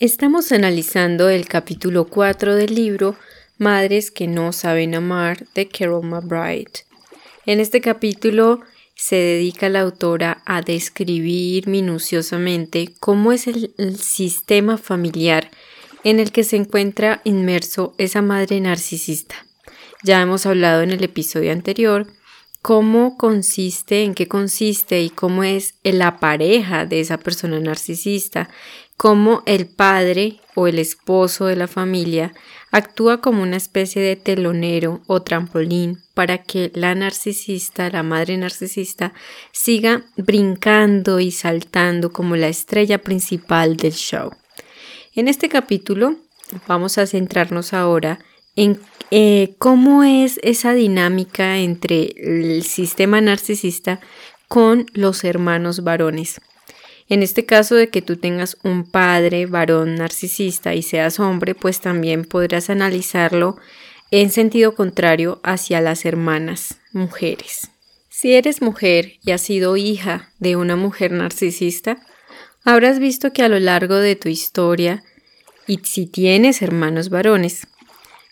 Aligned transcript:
Estamos 0.00 0.52
analizando 0.52 1.28
el 1.28 1.48
capítulo 1.48 2.04
4 2.06 2.54
del 2.54 2.72
libro 2.72 3.16
Madres 3.58 4.12
que 4.12 4.28
no 4.28 4.52
saben 4.52 4.94
amar 4.94 5.44
de 5.56 5.66
Carol 5.66 6.06
McBride. 6.06 6.70
En 7.46 7.58
este 7.58 7.80
capítulo 7.80 8.60
se 8.94 9.16
dedica 9.16 9.68
la 9.68 9.80
autora 9.80 10.40
a 10.46 10.62
describir 10.62 11.66
minuciosamente 11.66 12.94
cómo 13.00 13.32
es 13.32 13.48
el, 13.48 13.74
el, 13.76 13.98
sistema 13.98 14.78
familiar 14.78 15.50
en 16.04 16.20
el 16.20 16.30
que 16.30 16.44
se 16.44 16.54
encuentra 16.54 17.20
inmerso 17.24 17.96
esa 17.98 18.22
madre 18.22 18.60
narcisista. 18.60 19.34
Ya 20.04 20.22
hemos 20.22 20.46
hablado 20.46 20.82
en 20.82 20.92
el 20.92 21.02
episodio 21.02 21.50
anterior 21.50 22.06
cómo 22.62 23.16
consiste, 23.16 24.02
en 24.02 24.14
qué 24.14 24.28
consiste 24.28 25.00
y 25.00 25.10
cómo 25.10 25.44
es 25.44 25.74
la 25.82 26.18
pareja 26.18 26.86
de 26.86 27.00
esa 27.00 27.18
persona 27.18 27.58
narcisista, 27.60 28.48
cómo 28.98 29.44
el 29.46 29.66
padre 29.66 30.40
o 30.56 30.66
el 30.66 30.80
esposo 30.80 31.46
de 31.46 31.54
la 31.54 31.68
familia 31.68 32.34
actúa 32.72 33.20
como 33.20 33.42
una 33.44 33.56
especie 33.56 34.02
de 34.02 34.16
telonero 34.16 35.00
o 35.06 35.22
trampolín 35.22 36.02
para 36.14 36.38
que 36.38 36.72
la 36.74 36.96
narcisista, 36.96 37.88
la 37.90 38.02
madre 38.02 38.36
narcisista, 38.36 39.14
siga 39.52 40.04
brincando 40.16 41.20
y 41.20 41.30
saltando 41.30 42.12
como 42.12 42.34
la 42.34 42.48
estrella 42.48 42.98
principal 42.98 43.76
del 43.76 43.92
show. 43.92 44.32
En 45.14 45.28
este 45.28 45.48
capítulo 45.48 46.16
vamos 46.66 46.98
a 46.98 47.06
centrarnos 47.06 47.72
ahora 47.72 48.18
en 48.56 48.80
eh, 49.12 49.54
cómo 49.58 50.02
es 50.02 50.40
esa 50.42 50.74
dinámica 50.74 51.58
entre 51.58 52.14
el 52.16 52.64
sistema 52.64 53.20
narcisista 53.20 54.00
con 54.48 54.86
los 54.92 55.22
hermanos 55.22 55.84
varones. 55.84 56.40
En 57.08 57.22
este 57.22 57.46
caso 57.46 57.74
de 57.74 57.88
que 57.88 58.02
tú 58.02 58.16
tengas 58.16 58.58
un 58.62 58.84
padre 58.84 59.46
varón 59.46 59.94
narcisista 59.94 60.74
y 60.74 60.82
seas 60.82 61.18
hombre, 61.18 61.54
pues 61.54 61.80
también 61.80 62.24
podrás 62.24 62.68
analizarlo 62.68 63.56
en 64.10 64.30
sentido 64.30 64.74
contrario 64.74 65.40
hacia 65.42 65.80
las 65.80 66.04
hermanas 66.04 66.78
mujeres. 66.92 67.70
Si 68.10 68.34
eres 68.34 68.60
mujer 68.60 69.14
y 69.22 69.30
has 69.30 69.42
sido 69.42 69.76
hija 69.76 70.32
de 70.38 70.56
una 70.56 70.76
mujer 70.76 71.12
narcisista, 71.12 72.04
habrás 72.64 72.98
visto 72.98 73.32
que 73.32 73.42
a 73.42 73.48
lo 73.48 73.58
largo 73.58 73.96
de 73.96 74.16
tu 74.16 74.28
historia, 74.28 75.02
y 75.66 75.78
si 75.84 76.06
tienes 76.06 76.60
hermanos 76.60 77.10
varones, 77.10 77.66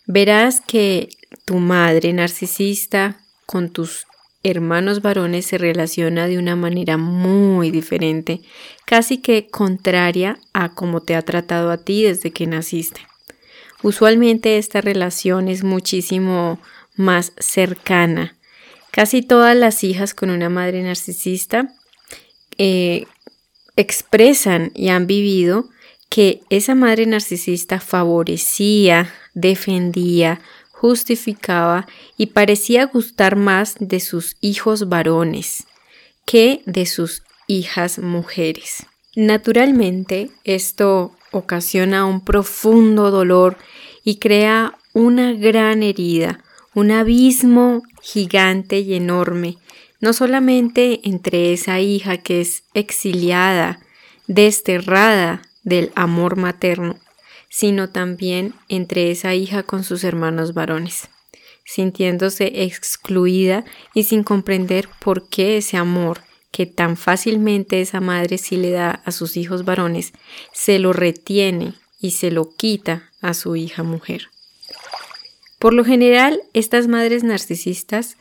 verás 0.06 0.60
que 0.60 1.08
tu 1.44 1.58
madre 1.58 2.12
narcisista 2.12 3.20
con 3.47 3.70
tus 3.70 4.06
hermanos 4.50 5.02
varones 5.02 5.47
se 5.47 5.58
relaciona 5.58 6.27
de 6.27 6.39
una 6.39 6.56
manera 6.56 6.97
muy 6.97 7.70
diferente, 7.70 8.41
casi 8.84 9.19
que 9.19 9.48
contraria 9.48 10.38
a 10.53 10.75
cómo 10.75 11.00
te 11.00 11.14
ha 11.14 11.22
tratado 11.22 11.70
a 11.70 11.78
ti 11.78 12.03
desde 12.03 12.30
que 12.30 12.47
naciste. 12.47 13.00
Usualmente 13.83 14.58
esta 14.58 14.80
relación 14.80 15.48
es 15.48 15.64
muchísimo 15.64 16.58
más 16.97 17.33
cercana. 17.38 18.36
Casi 18.91 19.22
todas 19.22 19.56
las 19.56 19.84
hijas 19.84 20.14
con 20.14 20.30
una 20.30 20.48
madre 20.48 20.83
narcisista 20.83 21.75
eh, 22.56 23.05
expresan 23.77 24.72
y 24.75 24.88
han 24.88 25.06
vivido 25.06 25.69
que 26.08 26.41
esa 26.50 26.75
madre 26.75 27.05
narcisista 27.06 27.81
favorecía, 27.81 29.12
defendía, 29.34 30.41
justificaba 30.80 31.86
y 32.19 32.27
parecía 32.27 32.84
gustar 32.84 33.34
más 33.34 33.77
de 33.80 33.98
sus 33.98 34.36
hijos 34.41 34.91
varones 34.91 35.64
que 36.27 36.60
de 36.66 36.84
sus 36.84 37.22
hijas 37.46 37.98
mujeres. 37.98 38.86
Naturalmente, 39.14 40.30
esto 40.44 41.16
ocasiona 41.32 42.04
un 42.04 42.22
profundo 42.22 43.10
dolor 43.10 43.56
y 44.04 44.16
crea 44.16 44.77
una 44.92 45.32
gran 45.32 45.82
herida, 45.82 46.44
un 46.74 46.91
abismo 46.91 47.82
gigante 48.02 48.81
y 48.81 48.94
enorme, 48.94 49.56
no 50.00 50.12
solamente 50.12 51.00
entre 51.04 51.54
esa 51.54 51.81
hija 51.81 52.19
que 52.19 52.43
es 52.43 52.64
exiliada, 52.75 53.81
desterrada 54.26 55.41
del 55.62 55.91
amor 55.94 56.37
materno, 56.37 56.97
sino 57.48 57.90
también 57.90 58.54
entre 58.68 59.10
esa 59.10 59.34
hija 59.34 59.62
con 59.62 59.84
sus 59.84 60.04
hermanos 60.04 60.54
varones, 60.54 61.08
sintiéndose 61.64 62.62
excluida 62.62 63.64
y 63.94 64.04
sin 64.04 64.24
comprender 64.24 64.88
por 65.00 65.28
qué 65.28 65.56
ese 65.56 65.76
amor 65.76 66.22
que 66.50 66.66
tan 66.66 66.96
fácilmente 66.96 67.80
esa 67.80 68.00
madre 68.00 68.38
sí 68.38 68.56
le 68.56 68.70
da 68.70 68.90
a 69.04 69.12
sus 69.12 69.36
hijos 69.36 69.64
varones, 69.64 70.12
se 70.52 70.78
lo 70.78 70.92
retiene 70.92 71.74
y 72.00 72.12
se 72.12 72.30
lo 72.30 72.48
quita 72.48 73.10
a 73.20 73.34
su 73.34 73.56
hija 73.56 73.82
mujer. 73.82 74.28
Por 75.58 75.74
lo 75.74 75.84
general, 75.84 76.40
estas 76.52 76.86
madres 76.88 77.24
narcisistas 77.24 78.16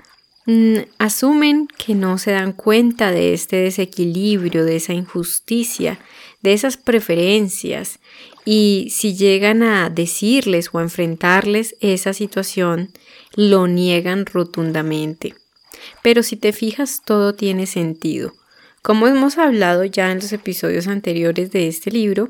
asumen 0.99 1.67
que 1.67 1.95
no 1.95 2.17
se 2.17 2.31
dan 2.31 2.53
cuenta 2.53 3.11
de 3.11 3.33
este 3.33 3.57
desequilibrio, 3.57 4.63
de 4.63 4.75
esa 4.75 4.93
injusticia, 4.93 5.99
de 6.41 6.53
esas 6.53 6.77
preferencias 6.77 7.99
y 8.45 8.89
si 8.91 9.15
llegan 9.15 9.63
a 9.63 9.89
decirles 9.89 10.69
o 10.71 10.77
a 10.77 10.83
enfrentarles 10.83 11.75
esa 11.81 12.13
situación, 12.13 12.91
lo 13.35 13.67
niegan 13.67 14.27
rotundamente. 14.27 15.33
Pero 16.03 16.21
si 16.21 16.35
te 16.35 16.53
fijas, 16.53 17.01
todo 17.03 17.33
tiene 17.33 17.65
sentido. 17.65 18.33
Como 18.83 19.07
hemos 19.07 19.39
hablado 19.39 19.83
ya 19.83 20.11
en 20.11 20.19
los 20.19 20.31
episodios 20.31 20.87
anteriores 20.87 21.51
de 21.51 21.67
este 21.67 21.89
libro, 21.89 22.29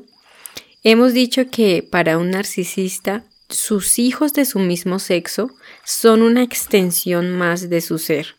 hemos 0.82 1.12
dicho 1.12 1.50
que 1.50 1.82
para 1.82 2.16
un 2.16 2.30
narcisista, 2.30 3.24
sus 3.48 3.98
hijos 3.98 4.32
de 4.32 4.44
su 4.44 4.58
mismo 4.58 4.98
sexo 4.98 5.50
son 5.84 6.22
una 6.22 6.42
extensión 6.42 7.30
más 7.30 7.68
de 7.68 7.80
su 7.80 7.98
ser 7.98 8.36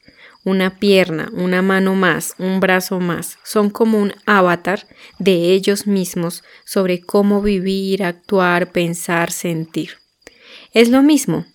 una 0.47 0.79
pierna, 0.79 1.29
una 1.34 1.62
mano 1.62 1.94
más, 1.94 2.34
un 2.38 2.62
brazo 2.62 3.01
más. 3.01 3.38
Son 3.44 3.69
como 3.69 4.00
un 4.00 4.13
avatar 4.25 4.88
de 5.19 5.51
ellos 5.51 5.88
mismos 5.88 6.41
sobre 6.63 7.01
cómo 7.01 7.41
vivir, 7.41 8.01
actuar, 8.01 8.72
pensar, 8.72 9.34
sentir. 9.34 9.97
Es 10.72 10.88
lo 10.88 11.03
mismo 11.03 11.45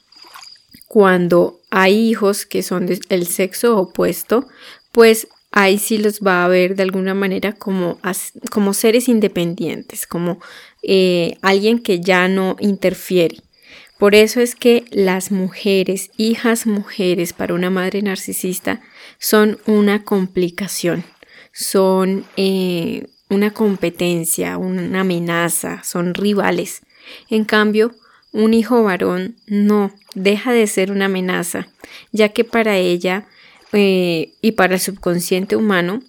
cuando 0.89 1.59
hay 1.71 2.11
hijos 2.11 2.45
que 2.45 2.63
son 2.63 2.85
del 2.85 3.27
sexo 3.27 3.79
opuesto, 3.79 4.47
pues 4.93 5.27
ahí 5.53 5.79
sí 5.79 5.97
los 5.97 6.21
va 6.21 6.45
a 6.45 6.49
ver 6.49 6.77
de 6.77 6.83
alguna 6.83 7.15
manera 7.15 7.55
como, 7.55 7.99
como 8.51 8.75
seres 8.75 9.09
independientes, 9.09 10.07
como 10.07 10.39
eh, 10.83 11.37
alguien 11.43 11.79
que 11.79 12.01
ya 12.01 12.29
no 12.29 12.57
interfiere. 12.61 13.39
Por 13.99 14.15
eso 14.15 14.41
es 14.41 14.57
que 14.57 14.85
las 14.91 15.31
mujeres, 15.31 16.11
hijas 16.17 16.67
mujeres 16.67 17.33
para 17.33 17.55
una 17.55 17.71
madre 17.71 18.03
narcisista, 18.03 18.81
son 19.19 19.59
una 19.67 20.05
complicación, 20.05 21.05
son 21.53 22.25
eh, 22.37 23.07
una 23.29 23.53
competencia, 23.53 24.59
una 24.59 25.01
amenaza, 25.03 25.85
son 25.85 26.15
rivales. 26.15 26.83
En 27.31 27.45
cambio, 27.45 27.95
un 28.33 28.55
hijo 28.55 28.83
varón 28.83 29.37
no 29.47 29.93
deja 30.15 30.53
de 30.53 30.67
ser 30.67 30.91
una 30.91 31.05
amenaza, 31.05 31.69
ya 32.11 32.31
que 32.31 32.45
para 32.45 32.77
ella 32.77 33.27
eh, 33.73 34.33
y 34.41 34.53
para 34.53 34.75
el 34.75 34.81
subconsciente 34.81 35.55
humano 35.55 36.03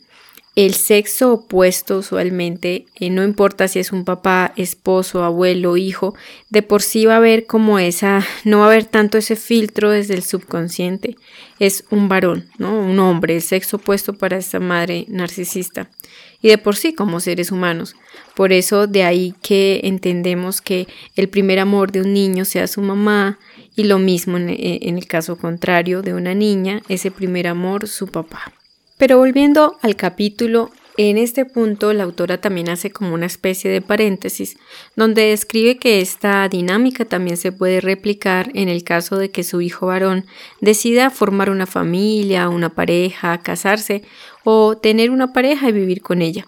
el 0.55 0.75
sexo 0.75 1.33
opuesto 1.33 1.97
usualmente, 1.97 2.85
eh, 2.99 3.09
no 3.09 3.23
importa 3.23 3.67
si 3.67 3.79
es 3.79 3.91
un 3.91 4.05
papá, 4.05 4.53
esposo, 4.55 5.23
abuelo, 5.23 5.77
hijo, 5.77 6.13
de 6.51 6.61
por 6.61 6.83
sí 6.83 7.05
va 7.05 7.15
a 7.15 7.17
haber 7.17 7.47
como 7.47 7.79
esa, 7.79 8.23
no 8.43 8.59
va 8.59 8.65
a 8.65 8.67
haber 8.67 8.85
tanto 8.85 9.17
ese 9.17 9.35
filtro 9.35 9.89
desde 9.89 10.13
el 10.13 10.21
subconsciente. 10.21 11.15
Es 11.57 11.85
un 11.89 12.07
varón, 12.07 12.49
¿no? 12.59 12.79
Un 12.79 12.99
hombre, 12.99 13.35
el 13.35 13.41
sexo 13.41 13.77
opuesto 13.77 14.13
para 14.13 14.37
esta 14.37 14.59
madre 14.59 15.05
narcisista. 15.07 15.89
Y 16.39 16.49
de 16.49 16.59
por 16.59 16.75
sí 16.75 16.93
como 16.93 17.19
seres 17.19 17.51
humanos. 17.51 17.95
Por 18.35 18.53
eso 18.53 18.85
de 18.85 19.03
ahí 19.03 19.33
que 19.41 19.81
entendemos 19.83 20.61
que 20.61 20.87
el 21.15 21.29
primer 21.29 21.57
amor 21.57 21.91
de 21.91 22.01
un 22.01 22.13
niño 22.13 22.45
sea 22.45 22.67
su 22.67 22.81
mamá 22.81 23.39
y 23.75 23.85
lo 23.85 23.97
mismo 23.97 24.37
en, 24.37 24.49
eh, 24.49 24.79
en 24.83 24.97
el 24.97 25.07
caso 25.07 25.37
contrario 25.37 26.03
de 26.03 26.13
una 26.13 26.35
niña, 26.35 26.81
ese 26.89 27.09
primer 27.09 27.47
amor 27.47 27.87
su 27.87 28.07
papá. 28.07 28.53
Pero 28.97 29.17
volviendo 29.17 29.77
al 29.81 29.95
capítulo, 29.95 30.71
en 30.97 31.17
este 31.17 31.45
punto 31.45 31.91
la 31.91 32.03
autora 32.03 32.39
también 32.39 32.69
hace 32.69 32.91
como 32.91 33.15
una 33.15 33.25
especie 33.25 33.71
de 33.71 33.81
paréntesis 33.81 34.57
donde 34.95 35.29
describe 35.29 35.77
que 35.77 36.01
esta 36.01 36.47
dinámica 36.47 37.05
también 37.05 37.37
se 37.37 37.51
puede 37.51 37.81
replicar 37.81 38.51
en 38.53 38.69
el 38.69 38.83
caso 38.83 39.17
de 39.17 39.31
que 39.31 39.43
su 39.43 39.61
hijo 39.61 39.87
varón 39.87 40.25
decida 40.61 41.09
formar 41.09 41.49
una 41.49 41.65
familia, 41.65 42.47
una 42.49 42.69
pareja, 42.69 43.39
casarse 43.39 44.03
o 44.43 44.77
tener 44.77 45.09
una 45.09 45.33
pareja 45.33 45.69
y 45.69 45.71
vivir 45.71 46.01
con 46.01 46.21
ella. 46.21 46.45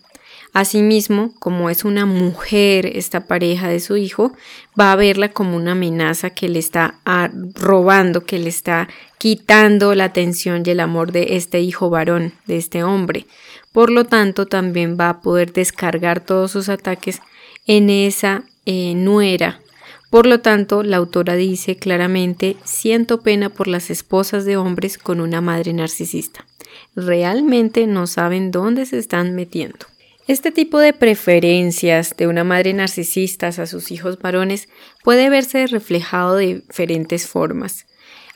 Asimismo, 0.56 1.34
como 1.38 1.70
es 1.70 1.84
una 1.84 2.06
mujer 2.06 2.86
esta 2.86 3.28
pareja 3.28 3.68
de 3.68 3.82
su 3.82 3.98
hijo, 3.98 4.32
va 4.80 4.94
a 4.94 4.96
verla 4.96 5.28
como 5.28 5.58
una 5.58 5.74
amenaza 5.74 6.30
que 6.30 6.48
le 6.48 6.60
está 6.60 7.02
ah, 7.04 7.30
robando, 7.56 8.24
que 8.24 8.40
le 8.40 8.48
está 8.48 8.88
quitando 9.18 9.94
la 9.96 10.06
atención 10.06 10.64
y 10.66 10.70
el 10.70 10.80
amor 10.80 11.12
de 11.12 11.36
este 11.36 11.60
hijo 11.60 11.90
varón, 11.90 12.32
de 12.46 12.56
este 12.56 12.86
hombre. 12.86 13.26
Por 13.74 13.92
lo 13.92 14.06
tanto, 14.06 14.46
también 14.46 14.96
va 14.98 15.10
a 15.10 15.20
poder 15.20 15.52
descargar 15.52 16.22
todos 16.22 16.52
sus 16.52 16.70
ataques 16.70 17.20
en 17.68 17.90
esa 17.90 18.46
eh, 18.66 18.94
nuera. 18.96 19.60
Por 20.10 20.26
lo 20.26 20.40
tanto, 20.40 20.84
la 20.84 20.96
autora 20.96 21.36
dice 21.36 21.76
claramente, 21.76 22.56
siento 22.64 23.20
pena 23.20 23.50
por 23.50 23.68
las 23.68 23.90
esposas 23.90 24.46
de 24.46 24.56
hombres 24.56 25.00
con 25.00 25.20
una 25.20 25.42
madre 25.42 25.74
narcisista. 25.74 26.46
Realmente 26.96 27.88
no 27.88 28.08
saben 28.08 28.52
dónde 28.52 28.86
se 28.86 29.00
están 29.00 29.36
metiendo. 29.36 29.88
Este 30.28 30.52
tipo 30.52 30.80
de 30.80 30.92
preferencias 30.92 32.16
de 32.18 32.26
una 32.26 32.44
madre 32.44 32.74
narcisista 32.74 33.48
a 33.50 33.68
sus 33.68 33.92
hijos 33.92 34.18
varones 34.18 34.68
puede 35.04 35.30
verse 35.30 35.68
reflejado 35.68 36.38
de 36.38 36.64
diferentes 36.68 37.28
formas. 37.28 37.86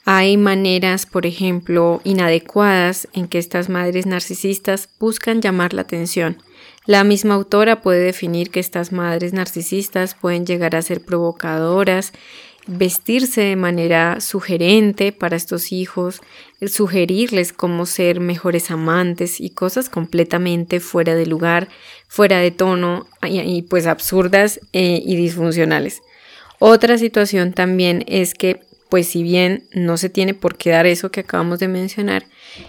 Hay 0.06 0.38
maneras, 0.38 1.08
por 1.08 1.26
ejemplo, 1.26 2.00
inadecuadas 2.04 3.08
en 3.14 3.28
que 3.28 3.40
estas 3.40 3.70
madres 3.70 4.06
narcisistas 4.06 4.90
buscan 5.00 5.42
llamar 5.42 5.74
la 5.74 5.82
atención. 5.82 6.38
La 6.86 7.04
misma 7.04 7.34
autora 7.34 7.82
puede 7.82 8.02
definir 8.02 8.52
que 8.52 8.60
estas 8.60 8.92
madres 8.92 9.34
narcisistas 9.34 10.14
pueden 10.14 10.46
llegar 10.46 10.76
a 10.76 10.84
ser 10.84 11.04
provocadoras, 11.04 12.14
vestirse 12.68 13.42
de 13.42 13.56
manera 13.56 14.22
sugerente 14.22 15.12
para 15.12 15.36
estos 15.36 15.72
hijos, 15.72 16.22
sugerirles 16.68 17.54
cómo 17.54 17.86
ser 17.86 18.20
mejores 18.20 18.72
amantes 18.72 19.40
y 19.40 19.50
cosas 19.50 19.90
completamente 19.90 20.80
fuera 20.80 21.16
de 21.16 21.26
lugar, 21.26 21.70
fuera 22.08 22.40
de 22.40 22.52
tono 22.52 23.08
y, 23.24 23.62
pues 23.64 23.88
absurdas 23.88 24.60
eh, 24.74 25.02
y 25.04 25.16
disfuncionales. 25.16 26.02
Otra 26.60 26.98
situación 26.98 27.54
también 27.54 28.04
es 28.08 28.34
que 28.34 28.69
pues 28.90 29.08
si 29.08 29.22
bien 29.22 29.68
no 29.72 29.98
se 29.98 30.10
tiene 30.10 30.34
por 30.34 30.58
qué 30.58 30.72
dar 30.72 30.88
eso 30.88 31.12
que 31.12 31.20
acabamos 31.20 31.60
de 31.60 31.68
mencionar, 31.68 32.26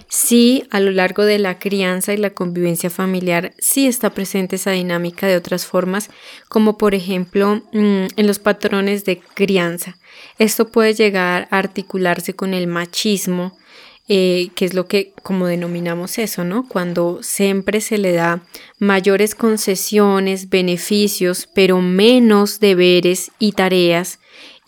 sí 0.09 0.65
a 0.71 0.79
lo 0.79 0.91
largo 0.91 1.25
de 1.25 1.39
la 1.39 1.59
crianza 1.59 2.13
y 2.13 2.19
la 2.19 2.31
convivencia 2.31 2.91
familiar 2.91 3.55
sí 3.59 3.87
está 3.87 4.11
presente 4.11 4.57
esa 4.57 4.73
dinámica 4.73 5.27
de 5.27 5.37
otras 5.37 5.65
formas, 5.65 6.11
como 6.49 6.77
por 6.77 6.95
ejemplo 6.95 7.63
mm, 7.73 8.07
en 8.17 8.27
los 8.27 8.39
patrones 8.39 9.07
de 9.07 9.19
crianza. 9.35 9.97
Esto 10.39 10.69
puede 10.69 10.93
llegar 10.93 11.49
a 11.51 11.59
articularse 11.59 12.35
con 12.35 12.53
el 12.53 12.67
machismo, 12.67 13.59
eh, 14.07 14.51
que 14.55 14.67
es 14.67 14.75
lo 14.75 14.87
que 14.87 15.15
como 15.23 15.47
denominamos 15.47 16.19
eso, 16.19 16.45
¿no? 16.45 16.69
Cuando 16.69 17.23
siempre 17.23 17.81
se 17.81 17.97
le 17.97 18.13
da 18.13 18.43
mayores 18.79 19.35
concesiones, 19.35 20.51
beneficios, 20.51 21.49
pero 21.55 21.81
menos 21.81 22.61
deberes 22.61 23.31
y 23.39 23.53
tareas 23.53 24.19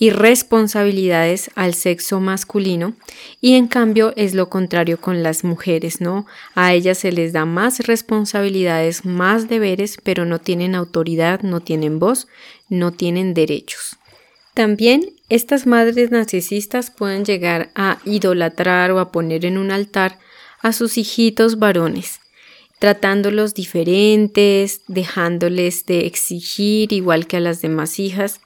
y 0.03 0.11
responsabilidades 0.11 1.53
al 1.55 1.75
sexo 1.75 2.19
masculino 2.19 2.97
y 3.41 3.55
en 3.55 3.69
cambio 3.69 4.13
es 4.17 4.35
lo 4.35 4.51
contrario 4.51 5.01
con 5.01 5.23
las 5.23 5.45
mujeres, 5.45 6.01
¿no? 6.01 6.27
A 6.57 6.75
ellas 6.75 6.99
se 6.99 7.13
les 7.13 7.33
da 7.33 7.45
más 7.45 7.87
responsabilidades, 7.87 9.05
más 9.05 9.49
deberes, 9.49 9.99
pero 10.03 10.25
no 10.25 10.41
tienen 10.41 10.75
autoridad, 10.75 11.43
no 11.43 11.61
tienen 11.61 12.01
voz, 12.01 12.27
no 12.69 12.91
tienen 12.91 13.33
derechos. 13.33 13.97
También 14.55 15.05
estas 15.29 15.69
madres 15.69 16.11
narcisistas 16.11 16.91
pueden 16.91 17.25
llegar 17.25 17.71
a 17.77 17.99
idolatrar 18.05 18.91
o 18.91 18.99
a 18.99 19.13
poner 19.13 19.45
en 19.45 19.57
un 19.57 19.71
altar 19.71 20.19
a 20.63 20.73
sus 20.73 20.99
hijitos 20.99 21.61
varones, 21.61 22.19
tratándolos 22.81 23.55
diferentes, 23.55 24.81
dejándoles 24.89 25.87
de 25.87 26.07
exigir 26.07 26.93
igual 26.93 27.29
que 27.29 27.37
a 27.37 27.41
las 27.41 27.63
demás 27.63 28.01
hijas, 28.01 28.41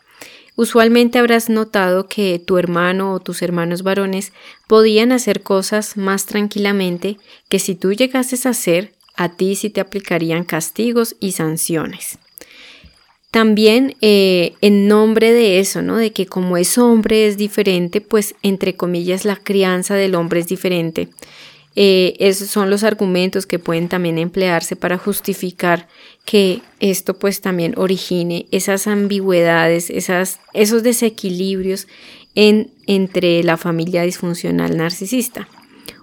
Usualmente 0.56 1.19
habrás 1.19 1.50
notado 1.50 2.08
que 2.08 2.38
tu 2.38 2.56
hermano 2.56 3.12
o 3.12 3.20
tus 3.20 3.43
hermanos 3.43 3.82
varones 3.82 4.32
podían 4.67 5.12
hacer 5.12 5.43
cosas 5.43 5.99
más 5.99 6.25
tranquilamente 6.25 7.19
que 7.50 7.58
si 7.58 7.75
tú 7.75 7.93
llegases 7.93 8.47
a 8.47 8.50
hacer, 8.50 8.94
a 9.17 9.37
ti 9.37 9.55
sí 9.55 9.69
te 9.69 9.81
aplicarían 9.82 10.44
castigos 10.44 11.17
y 11.20 11.32
sanciones. 11.32 12.19
También 13.31 13.97
eh, 14.00 14.55
en 14.62 14.88
nombre 14.88 15.31
de 15.32 15.61
eso, 15.61 15.82
¿no? 15.82 15.99
De 15.99 16.12
que 16.12 16.25
como 16.25 16.56
es 16.56 16.79
hombre 16.79 17.26
es 17.26 17.37
diferente, 17.37 18.00
pues 18.00 18.35
entre 18.43 18.76
comillas 18.76 19.26
la 19.26 19.37
crianza 19.37 19.94
del 19.94 20.14
hombre 20.14 20.41
es 20.41 20.47
diferente. 20.47 21.08
Eh, 21.78 22.17
esos 22.20 22.49
son 22.49 22.70
los 22.70 22.82
argumentos 22.84 23.44
que 23.46 23.58
pueden 23.58 23.88
también 23.88 24.17
emplearse 24.17 24.76
para 24.76 24.96
justificar 24.96 25.88
que 26.25 26.62
esto 26.81 27.19
pues 27.19 27.43
también 27.43 27.75
origine 27.76 28.46
esas 28.50 28.87
ambigüedades, 28.87 29.90
esas, 29.90 30.40
esos 30.55 30.82
desequilibrios 30.82 31.87
en, 32.34 32.70
entre 32.87 33.43
la 33.44 33.58
familia 33.58 34.02
disfuncional 34.02 34.78
narcisista. 34.78 35.49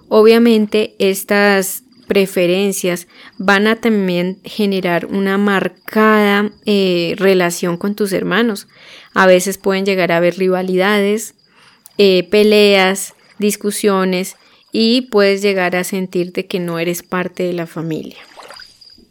Obviamente 0.08 0.94
estas 1.00 1.82
preferencias 2.06 3.08
van 3.38 3.66
a 3.66 3.76
también 3.76 4.38
generar 4.44 5.06
una 5.06 5.38
marcada 5.38 6.52
eh, 6.66 7.14
relación 7.18 7.78
con 7.78 7.96
tus 7.96 8.12
hermanos. 8.12 8.68
A 9.12 9.26
veces 9.26 9.58
pueden 9.58 9.84
llegar 9.84 10.12
a 10.12 10.18
haber 10.18 10.36
rivalidades, 10.36 11.34
eh, 11.98 12.28
peleas, 12.30 13.14
discusiones 13.38 14.36
y 14.76 15.02
puedes 15.02 15.40
llegar 15.40 15.76
a 15.76 15.84
sentirte 15.84 16.46
que 16.46 16.58
no 16.58 16.80
eres 16.80 17.04
parte 17.04 17.44
de 17.44 17.52
la 17.52 17.68
familia. 17.68 18.16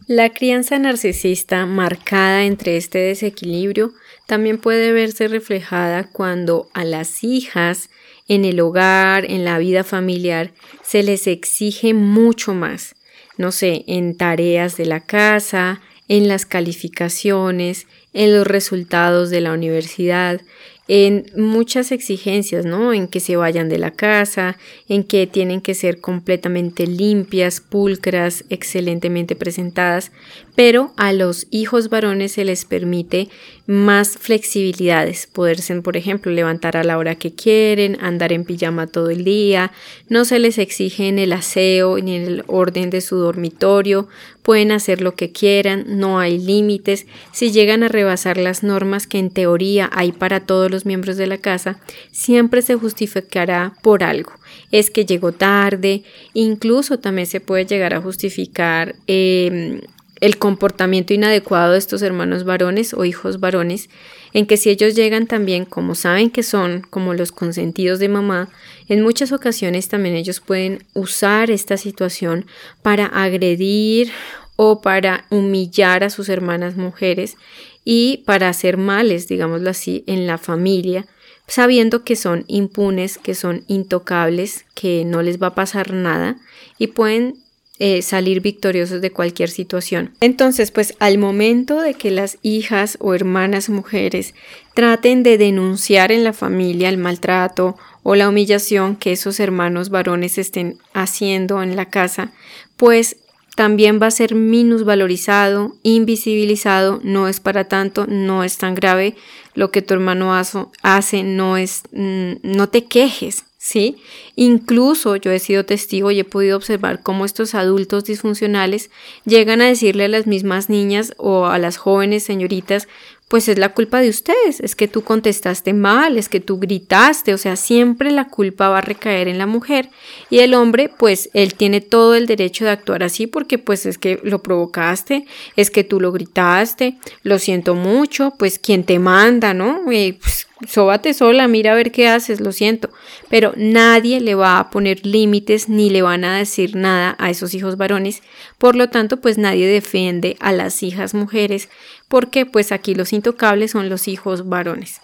La 0.08 0.30
crianza 0.30 0.78
narcisista 0.78 1.66
marcada 1.66 2.44
entre 2.44 2.76
este 2.76 3.00
desequilibrio 3.00 3.94
también 4.28 4.58
puede 4.58 4.92
verse 4.92 5.30
reflejada 5.30 6.10
cuando 6.12 6.68
a 6.74 6.84
las 6.84 7.24
hijas 7.24 7.90
en 8.28 8.44
el 8.44 8.60
hogar, 8.60 9.24
en 9.24 9.46
la 9.46 9.58
vida 9.58 9.86
familiar, 9.86 10.52
se 10.84 11.02
les 11.02 11.28
exige 11.28 11.94
mucho 11.94 12.54
más, 12.54 12.96
no 13.38 13.54
sé, 13.54 13.86
en 13.88 14.18
tareas 14.18 14.76
de 14.76 14.86
la 14.86 15.00
casa, 15.00 15.80
en 16.10 16.28
las 16.28 16.46
calificaciones, 16.46 17.88
en 18.12 18.34
los 18.34 18.46
resultados 18.46 19.30
de 19.30 19.40
la 19.40 19.54
universidad, 19.54 20.42
en 20.88 21.32
muchas 21.38 21.94
exigencias, 21.94 22.66
¿no? 22.66 22.94
En 22.94 23.08
que 23.08 23.22
se 23.22 23.38
vayan 23.38 23.70
de 23.70 23.78
la 23.78 23.92
casa, 23.92 24.58
en 24.90 25.04
que 25.04 25.28
tienen 25.28 25.62
que 25.62 25.76
ser 25.76 26.02
completamente 26.02 26.88
limpias, 26.88 27.62
pulcras, 27.62 28.44
excelentemente 28.50 29.36
presentadas, 29.36 30.12
pero 30.56 30.94
a 30.98 31.14
los 31.14 31.48
hijos 31.52 31.90
varones 31.90 32.34
se 32.34 32.44
les 32.44 32.66
permite 32.66 33.30
más 33.66 34.18
flexibilidades, 34.18 35.26
poderse, 35.26 35.82
por 35.82 35.96
ejemplo, 35.96 36.32
levantar 36.32 36.76
a 36.76 36.84
la 36.84 36.98
hora 36.98 37.16
que 37.16 37.34
quieren, 37.34 37.98
andar 38.02 38.34
en 38.34 38.44
pijama 38.44 38.88
todo 38.88 39.10
el 39.10 39.24
día, 39.24 39.72
no 40.10 40.26
se 40.26 40.40
les 40.40 40.58
exige 40.58 41.08
en 41.08 41.18
el 41.18 41.32
aseo 41.32 41.98
ni 41.98 42.18
en 42.18 42.24
el 42.24 42.44
orden 42.48 42.90
de 42.90 43.00
su 43.00 43.16
dormitorio, 43.16 44.10
pueden 44.44 44.72
hacer 44.72 45.02
lo 45.02 45.16
que 45.16 45.32
quieran, 45.32 45.86
no 45.88 46.20
hay 46.20 46.38
límites, 46.38 47.08
si 47.32 47.52
llegan 47.52 47.82
a 47.82 47.88
rebasar 47.88 48.38
las 48.38 48.62
normas 48.62 49.08
que 49.08 49.18
en 49.18 49.32
teoría 49.32 49.90
hay 49.94 50.12
para 50.12 50.42
todos 50.42 50.70
los 50.70 50.86
miembros 50.86 51.18
de 51.18 51.28
la 51.28 51.38
casa, 51.38 51.80
siempre 52.12 52.62
se 52.62 52.76
justificará 52.76 53.74
por 53.82 54.04
algo, 54.04 54.34
es 54.72 54.92
que 54.92 55.06
llegó 55.06 55.32
tarde, 55.32 56.04
incluso 56.34 57.00
también 57.00 57.26
se 57.26 57.40
puede 57.40 57.66
llegar 57.66 57.94
a 57.94 58.02
justificar 58.02 58.96
eh, 59.08 59.82
el 60.20 60.38
comportamiento 60.38 61.14
inadecuado 61.14 61.74
de 61.74 61.80
estos 61.80 62.02
hermanos 62.02 62.44
varones 62.44 62.94
o 62.94 63.04
hijos 63.06 63.40
varones, 63.40 63.90
en 64.34 64.46
que 64.46 64.58
si 64.58 64.70
ellos 64.70 64.96
llegan 64.96 65.28
también 65.28 65.66
como 65.66 65.96
saben 65.96 66.30
que 66.32 66.44
son 66.44 66.82
como 66.90 67.14
los 67.14 67.32
consentidos 67.32 68.00
de 68.00 68.10
mamá, 68.10 68.50
en 68.88 69.02
muchas 69.02 69.32
ocasiones 69.32 69.88
también 69.88 70.16
ellos 70.16 70.40
pueden 70.40 70.84
usar 70.94 71.52
esta 71.52 71.78
situación 71.78 72.46
para 72.82 73.06
agredir 73.06 74.12
o 74.56 74.82
para 74.82 75.26
humillar 75.30 76.04
a 76.04 76.10
sus 76.10 76.30
hermanas 76.30 76.76
mujeres 76.76 77.38
y 77.86 78.24
para 78.26 78.50
hacer 78.50 78.78
males, 78.78 79.28
digámoslo 79.28 79.70
así, 79.70 80.04
en 80.08 80.26
la 80.26 80.38
familia, 80.38 81.06
sabiendo 81.48 82.04
que 82.04 82.16
son 82.16 82.46
impunes, 82.48 83.18
que 83.18 83.36
son 83.36 83.64
intocables, 83.68 84.66
que 84.74 85.06
no 85.06 85.22
les 85.22 85.42
va 85.42 85.48
a 85.48 85.56
pasar 85.56 85.94
nada 85.94 86.38
y 86.78 86.88
pueden 86.88 87.44
eh, 87.80 88.04
salir 88.04 88.42
victoriosos 88.42 89.02
de 89.02 89.12
cualquier 89.12 89.50
situación. 89.50 90.14
Entonces, 90.20 90.70
pues 90.70 90.94
al 91.00 91.18
momento 91.18 91.82
de 91.82 91.96
que 91.96 92.12
las 92.12 92.38
hijas 92.44 92.98
o 93.00 93.16
hermanas 93.16 93.70
mujeres 93.70 94.36
traten 94.76 95.24
de 95.24 95.40
denunciar 95.40 96.12
en 96.12 96.24
la 96.24 96.34
familia 96.34 96.90
el 96.90 96.98
maltrato 96.98 97.76
o 98.04 98.16
la 98.16 98.30
humillación 98.30 98.96
que 98.96 99.14
esos 99.14 99.40
hermanos 99.40 99.90
varones 99.90 100.38
estén 100.38 100.78
haciendo 100.94 101.64
en 101.64 101.76
la 101.76 101.90
casa, 101.90 102.32
pues 102.78 103.18
también 103.56 104.00
va 104.02 104.08
a 104.08 104.12
ser 104.12 104.36
minusvalorizado, 104.36 105.76
invisibilizado, 105.84 107.00
no 107.04 107.28
es 107.28 107.40
para 107.40 107.68
tanto, 107.68 108.06
no 108.08 108.44
es 108.44 108.58
tan 108.58 108.76
grave, 108.76 109.16
lo 109.54 109.72
que 109.72 109.82
tu 109.82 109.94
hermano 109.94 110.34
hace 110.36 111.24
no 111.24 111.58
es, 111.58 111.84
mm, 111.92 112.34
no 112.44 112.70
te 112.70 112.86
quejes, 112.86 113.46
¿sí? 113.64 113.96
Incluso 114.36 115.16
yo 115.16 115.32
he 115.32 115.40
sido 115.40 115.64
testigo 115.64 116.12
y 116.12 116.20
he 116.20 116.26
podido 116.26 116.58
observar 116.58 117.02
cómo 117.02 117.24
estos 117.24 117.56
adultos 117.56 118.04
disfuncionales 118.04 118.90
llegan 119.24 119.62
a 119.62 119.68
decirle 119.68 120.04
a 120.04 120.10
las 120.10 120.28
mismas 120.28 120.68
niñas 120.68 121.14
o 121.16 121.46
a 121.46 121.58
las 121.60 121.78
jóvenes 121.78 122.24
señoritas, 122.24 122.90
pues 123.30 123.48
es 123.48 123.58
la 123.58 123.74
culpa 123.74 124.02
de 124.02 124.10
ustedes, 124.10 124.60
es 124.60 124.76
que 124.76 124.90
tú 124.90 125.04
contestaste 125.04 125.74
mal, 125.74 126.18
es 126.18 126.28
que 126.28 126.42
tú 126.42 126.60
gritaste, 126.60 127.34
o 127.34 127.38
sea, 127.38 127.56
siempre 127.56 128.12
la 128.12 128.28
culpa 128.28 128.68
va 128.68 128.80
a 128.80 128.82
recaer 128.82 129.30
en 129.30 129.38
la 129.38 129.48
mujer 129.48 129.90
y 130.30 130.40
el 130.40 130.54
hombre, 130.54 130.92
pues 131.00 131.30
él 131.34 131.54
tiene 131.56 131.80
todo 131.80 132.16
el 132.16 132.28
derecho 132.28 132.66
de 132.66 132.72
actuar 132.72 133.02
así 133.02 133.28
porque 133.28 133.58
pues 133.58 133.86
es 133.86 133.98
que 133.98 134.20
lo 134.24 134.44
provocaste, 134.44 135.26
es 135.56 135.72
que 135.72 135.86
tú 135.86 136.02
lo 136.02 136.12
gritaste, 136.12 136.98
lo 137.24 137.40
siento 137.40 137.76
mucho, 137.76 138.34
pues 138.38 138.60
quien 138.60 138.84
te 138.84 139.00
manda, 139.00 139.54
¿no? 139.54 139.82
pues, 139.86 140.48
sóbate 140.68 141.14
sola, 141.14 141.48
mira 141.48 141.72
a 141.72 141.76
ver 141.76 141.92
qué 141.92 142.08
haces, 142.08 142.40
lo 142.40 142.52
siento. 142.52 142.90
Pero 143.30 143.54
nadie 143.56 144.20
le 144.22 144.36
va 144.36 144.60
a 144.60 144.70
poner 144.70 145.06
límites 145.06 145.70
ni 145.70 145.90
le 145.90 146.02
van 146.02 146.24
a 146.24 146.38
decir 146.38 146.76
nada 146.76 147.16
a 147.20 147.30
esos 147.30 147.54
hijos 147.54 147.78
varones. 147.78 148.22
Por 148.58 148.76
lo 148.76 148.90
tanto, 148.90 149.22
pues 149.22 149.38
nadie 149.38 149.68
defiende 149.68 150.38
a 150.40 150.52
las 150.52 150.84
hijas 150.84 151.14
mujeres 151.14 151.70
porque 152.08 152.46
pues 152.46 152.72
aquí 152.72 152.96
los 152.96 153.14
intocables 153.14 153.72
son 153.72 153.90
los 153.90 154.08
hijos 154.08 154.48
varones. 154.48 155.02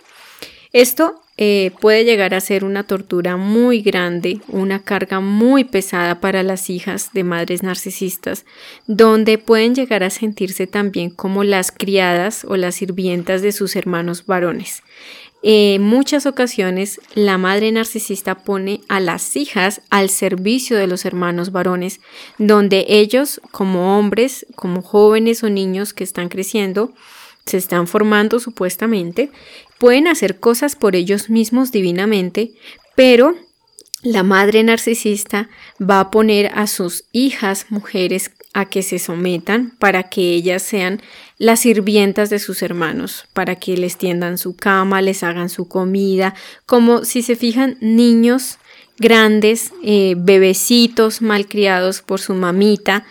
Esto 0.71 1.21
eh, 1.41 1.71
puede 1.79 2.03
llegar 2.03 2.33
a 2.33 2.41
ser 2.41 2.65
una 2.65 2.83
tortura 2.83 3.37
muy 3.37 3.81
grande, 3.81 4.41
una 4.49 4.83
carga 4.83 5.21
muy 5.21 5.63
pesada 5.63 6.19
para 6.19 6.43
las 6.43 6.69
hijas 6.69 7.11
de 7.13 7.23
madres 7.23 7.63
narcisistas, 7.63 8.45
donde 8.85 9.37
pueden 9.37 9.73
llegar 9.73 10.03
a 10.03 10.09
sentirse 10.09 10.67
también 10.67 11.09
como 11.09 11.43
las 11.45 11.71
criadas 11.71 12.45
o 12.45 12.57
las 12.57 12.75
sirvientas 12.75 13.41
de 13.41 13.53
sus 13.53 13.77
hermanos 13.77 14.25
varones. 14.25 14.83
En 15.41 15.81
muchas 15.83 16.25
ocasiones 16.25 16.99
la 17.13 17.37
madre 17.37 17.71
narcisista 17.71 18.43
pone 18.43 18.81
a 18.89 18.99
las 18.99 19.37
hijas 19.37 19.81
al 19.89 20.09
servicio 20.09 20.75
de 20.75 20.87
los 20.87 21.05
hermanos 21.05 21.51
varones, 21.53 22.01
donde 22.37 22.85
ellos 22.89 23.39
como 23.51 23.97
hombres, 23.97 24.45
como 24.55 24.81
jóvenes 24.81 25.43
o 25.43 25.49
niños 25.49 25.93
que 25.93 26.03
están 26.03 26.27
creciendo, 26.27 26.93
se 27.45 27.57
están 27.57 27.87
formando 27.87 28.39
supuestamente, 28.39 29.31
pueden 29.77 30.07
hacer 30.07 30.39
cosas 30.39 30.75
por 30.75 30.95
ellos 30.95 31.29
mismos 31.29 31.71
divinamente, 31.71 32.51
pero 32.95 33.33
la 34.03 34.23
madre 34.23 34.63
narcisista 34.63 35.49
va 35.81 35.99
a 35.99 36.11
poner 36.11 36.51
a 36.53 36.67
sus 36.67 37.05
hijas 37.11 37.65
mujeres 37.69 38.31
a 38.53 38.65
que 38.65 38.81
se 38.81 38.99
sometan 38.99 39.71
para 39.77 40.03
que 40.03 40.33
ellas 40.33 40.63
sean 40.63 41.01
las 41.37 41.61
sirvientas 41.61 42.29
de 42.29 42.39
sus 42.39 42.61
hermanos, 42.61 43.25
para 43.33 43.55
que 43.55 43.77
les 43.77 43.97
tiendan 43.97 44.37
su 44.37 44.55
cama, 44.55 45.01
les 45.01 45.23
hagan 45.23 45.49
su 45.49 45.67
comida, 45.67 46.33
como 46.65 47.05
si 47.05 47.21
se 47.21 47.35
fijan 47.35 47.77
niños 47.79 48.57
grandes, 48.97 49.71
eh, 49.83 50.15
bebecitos 50.17 51.21
malcriados 51.21 52.01
por 52.01 52.19
su 52.19 52.33
mamita, 52.33 53.05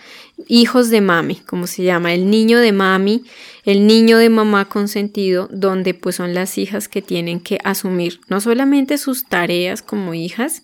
hijos 0.47 0.89
de 0.89 1.01
mami, 1.01 1.35
como 1.35 1.67
se 1.67 1.83
llama, 1.83 2.13
el 2.13 2.29
niño 2.29 2.59
de 2.59 2.71
mami, 2.71 3.23
el 3.65 3.87
niño 3.87 4.17
de 4.17 4.29
mamá 4.29 4.65
consentido, 4.65 5.49
donde 5.51 5.93
pues 5.93 6.15
son 6.15 6.33
las 6.33 6.57
hijas 6.57 6.87
que 6.87 7.01
tienen 7.01 7.39
que 7.39 7.59
asumir 7.63 8.19
no 8.29 8.39
solamente 8.39 8.97
sus 8.97 9.25
tareas 9.25 9.81
como 9.81 10.13
hijas, 10.13 10.63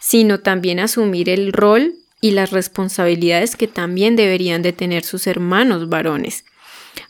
sino 0.00 0.40
también 0.40 0.80
asumir 0.80 1.28
el 1.28 1.52
rol 1.52 1.94
y 2.22 2.30
las 2.30 2.52
responsabilidades 2.52 3.56
que 3.56 3.68
también 3.68 4.16
deberían 4.16 4.62
de 4.62 4.72
tener 4.72 5.04
sus 5.04 5.26
hermanos 5.26 5.90
varones. 5.90 6.44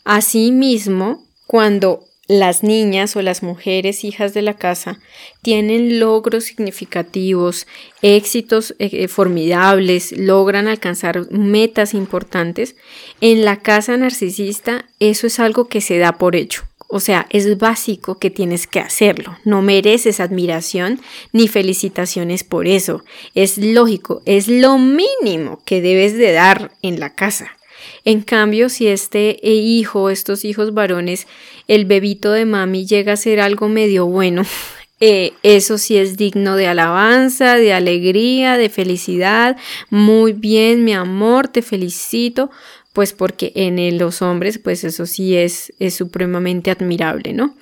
Asimismo, 0.03 1.23
cuando 1.47 2.03
las 2.27 2.63
niñas 2.63 3.15
o 3.15 3.21
las 3.21 3.43
mujeres 3.43 4.03
hijas 4.03 4.33
de 4.33 4.41
la 4.41 4.55
casa 4.55 4.99
tienen 5.41 5.99
logros 5.99 6.45
significativos, 6.45 7.67
éxitos 8.01 8.75
eh, 8.79 8.89
eh, 8.91 9.07
formidables, 9.07 10.17
logran 10.17 10.67
alcanzar 10.67 11.29
metas 11.31 11.93
importantes, 11.93 12.75
en 13.21 13.45
la 13.45 13.59
casa 13.59 13.97
narcisista 13.97 14.85
eso 14.99 15.27
es 15.27 15.39
algo 15.39 15.67
que 15.67 15.81
se 15.81 15.97
da 15.97 16.17
por 16.17 16.35
hecho. 16.35 16.63
O 16.95 16.99
sea, 16.99 17.25
es 17.31 17.57
básico 17.57 18.19
que 18.19 18.29
tienes 18.29 18.67
que 18.67 18.79
hacerlo. 18.79 19.35
No 19.45 19.63
mereces 19.63 20.19
admiración 20.19 21.01
ni 21.31 21.47
felicitaciones 21.47 22.43
por 22.43 22.67
eso. 22.67 23.03
Es 23.33 23.57
lógico, 23.57 24.21
es 24.27 24.47
lo 24.47 24.77
mínimo 24.77 25.59
que 25.65 25.81
debes 25.81 26.15
de 26.15 26.33
dar 26.33 26.69
en 26.83 26.99
la 26.99 27.15
casa. 27.15 27.57
En 28.05 28.21
cambio, 28.21 28.69
si 28.69 28.85
este 28.85 29.39
eh, 29.41 29.55
hijo, 29.55 30.11
estos 30.11 30.45
hijos 30.45 30.75
varones, 30.75 31.25
el 31.67 31.85
bebito 31.85 32.31
de 32.31 32.45
mami 32.45 32.85
llega 32.85 33.13
a 33.13 33.17
ser 33.17 33.39
algo 33.39 33.69
medio 33.69 34.05
bueno, 34.05 34.43
eh, 34.99 35.33
eso 35.41 35.79
sí 35.79 35.97
es 35.97 36.15
digno 36.15 36.57
de 36.57 36.67
alabanza, 36.67 37.55
de 37.55 37.73
alegría, 37.73 38.55
de 38.55 38.69
felicidad. 38.69 39.57
Muy 39.89 40.33
bien, 40.33 40.83
mi 40.83 40.93
amor, 40.93 41.47
te 41.47 41.63
felicito 41.63 42.51
pues 42.93 43.11
porque 43.11 43.51
en 43.55 43.97
los 43.97 44.21
hombres, 44.21 44.59
pues 44.59 44.83
eso 44.83 45.05
sí 45.05 45.35
es, 45.35 45.73
es 45.79 45.95
supremamente 45.95 46.71
admirable, 46.71 47.33
¿no? 47.33 47.55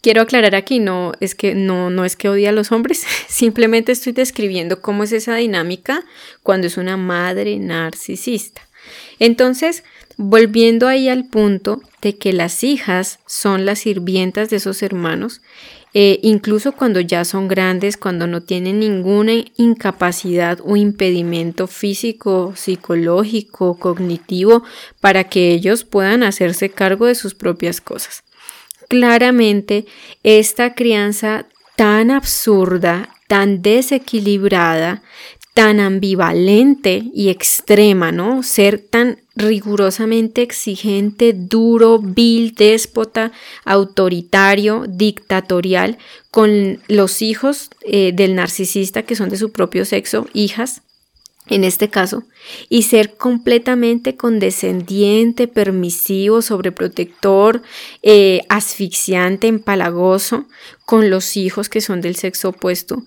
Quiero 0.00 0.22
aclarar 0.22 0.54
aquí, 0.54 0.78
no 0.78 1.12
es 1.20 1.34
que 1.34 1.54
no, 1.54 1.90
no 1.90 2.04
es 2.04 2.16
que 2.16 2.28
odie 2.28 2.48
a 2.48 2.52
los 2.52 2.72
hombres, 2.72 3.04
simplemente 3.28 3.92
estoy 3.92 4.12
describiendo 4.12 4.80
cómo 4.80 5.04
es 5.04 5.12
esa 5.12 5.34
dinámica 5.36 6.04
cuando 6.42 6.66
es 6.66 6.76
una 6.78 6.96
madre 6.96 7.58
narcisista. 7.58 8.62
Entonces, 9.18 9.84
volviendo 10.18 10.88
ahí 10.88 11.08
al 11.08 11.24
punto 11.24 11.80
de 12.02 12.18
que 12.18 12.32
las 12.32 12.64
hijas 12.64 13.20
son 13.26 13.64
las 13.64 13.78
sirvientas 13.78 14.50
de 14.50 14.56
esos 14.56 14.82
hermanos, 14.82 15.40
eh, 15.94 16.18
incluso 16.22 16.72
cuando 16.72 17.00
ya 17.00 17.24
son 17.24 17.48
grandes, 17.48 17.96
cuando 17.96 18.26
no 18.26 18.42
tienen 18.42 18.80
ninguna 18.80 19.32
incapacidad 19.56 20.58
o 20.62 20.76
impedimento 20.76 21.66
físico, 21.66 22.52
psicológico, 22.56 23.78
cognitivo, 23.78 24.64
para 25.00 25.24
que 25.24 25.52
ellos 25.52 25.84
puedan 25.84 26.24
hacerse 26.24 26.68
cargo 26.68 27.06
de 27.06 27.14
sus 27.14 27.34
propias 27.34 27.80
cosas. 27.80 28.24
Claramente, 28.88 29.86
esta 30.24 30.74
crianza 30.74 31.46
tan 31.76 32.10
absurda, 32.10 33.08
tan 33.28 33.62
desequilibrada, 33.62 35.02
tan 35.58 35.80
ambivalente 35.80 37.10
y 37.12 37.30
extrema, 37.30 38.12
¿no? 38.12 38.44
Ser 38.44 38.78
tan 38.78 39.18
rigurosamente 39.34 40.40
exigente, 40.42 41.32
duro, 41.32 41.98
vil, 41.98 42.54
déspota, 42.54 43.32
autoritario, 43.64 44.84
dictatorial, 44.88 45.98
con 46.30 46.80
los 46.86 47.22
hijos 47.22 47.70
eh, 47.80 48.12
del 48.14 48.36
narcisista 48.36 49.02
que 49.02 49.16
son 49.16 49.30
de 49.30 49.36
su 49.36 49.50
propio 49.50 49.84
sexo, 49.84 50.28
hijas, 50.32 50.82
en 51.48 51.64
este 51.64 51.88
caso, 51.88 52.22
y 52.68 52.82
ser 52.82 53.16
completamente 53.16 54.14
condescendiente, 54.14 55.48
permisivo, 55.48 56.40
sobreprotector, 56.40 57.62
eh, 58.04 58.42
asfixiante, 58.48 59.48
empalagoso 59.48 60.46
con 60.84 61.10
los 61.10 61.36
hijos 61.36 61.68
que 61.68 61.80
son 61.80 62.00
del 62.00 62.14
sexo 62.14 62.50
opuesto. 62.50 63.02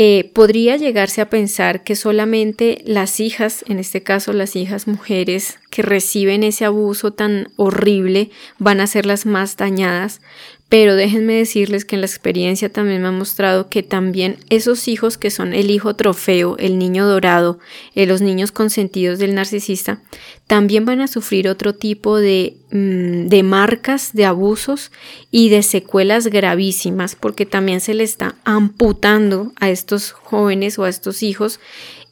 Eh, 0.00 0.30
podría 0.32 0.76
llegarse 0.76 1.20
a 1.20 1.28
pensar 1.28 1.82
que 1.82 1.96
solamente 1.96 2.82
las 2.86 3.18
hijas, 3.18 3.64
en 3.66 3.80
este 3.80 4.04
caso 4.04 4.32
las 4.32 4.54
hijas 4.54 4.86
mujeres 4.86 5.58
que 5.78 5.82
reciben 5.82 6.42
ese 6.42 6.64
abuso 6.64 7.12
tan 7.12 7.52
horrible, 7.54 8.30
van 8.58 8.80
a 8.80 8.88
ser 8.88 9.06
las 9.06 9.26
más 9.26 9.56
dañadas, 9.56 10.20
pero 10.68 10.96
déjenme 10.96 11.34
decirles 11.34 11.84
que 11.84 11.94
en 11.94 12.00
la 12.00 12.08
experiencia 12.08 12.68
también 12.68 13.00
me 13.00 13.06
ha 13.06 13.12
mostrado 13.12 13.68
que 13.68 13.84
también 13.84 14.38
esos 14.50 14.88
hijos 14.88 15.18
que 15.18 15.30
son 15.30 15.54
el 15.54 15.70
hijo 15.70 15.94
trofeo, 15.94 16.56
el 16.58 16.80
niño 16.80 17.06
dorado, 17.06 17.60
eh, 17.94 18.06
los 18.06 18.22
niños 18.22 18.50
consentidos 18.50 19.20
del 19.20 19.36
narcisista, 19.36 20.02
también 20.48 20.84
van 20.84 21.00
a 21.00 21.06
sufrir 21.06 21.48
otro 21.48 21.76
tipo 21.76 22.16
de, 22.16 22.56
mm, 22.72 23.28
de 23.28 23.42
marcas, 23.44 24.12
de 24.14 24.24
abusos 24.24 24.90
y 25.30 25.50
de 25.50 25.62
secuelas 25.62 26.26
gravísimas, 26.26 27.14
porque 27.14 27.46
también 27.46 27.80
se 27.80 27.94
le 27.94 28.02
está 28.02 28.34
amputando 28.42 29.52
a 29.60 29.70
estos 29.70 30.10
jóvenes 30.10 30.76
o 30.80 30.82
a 30.82 30.88
estos 30.88 31.22
hijos 31.22 31.60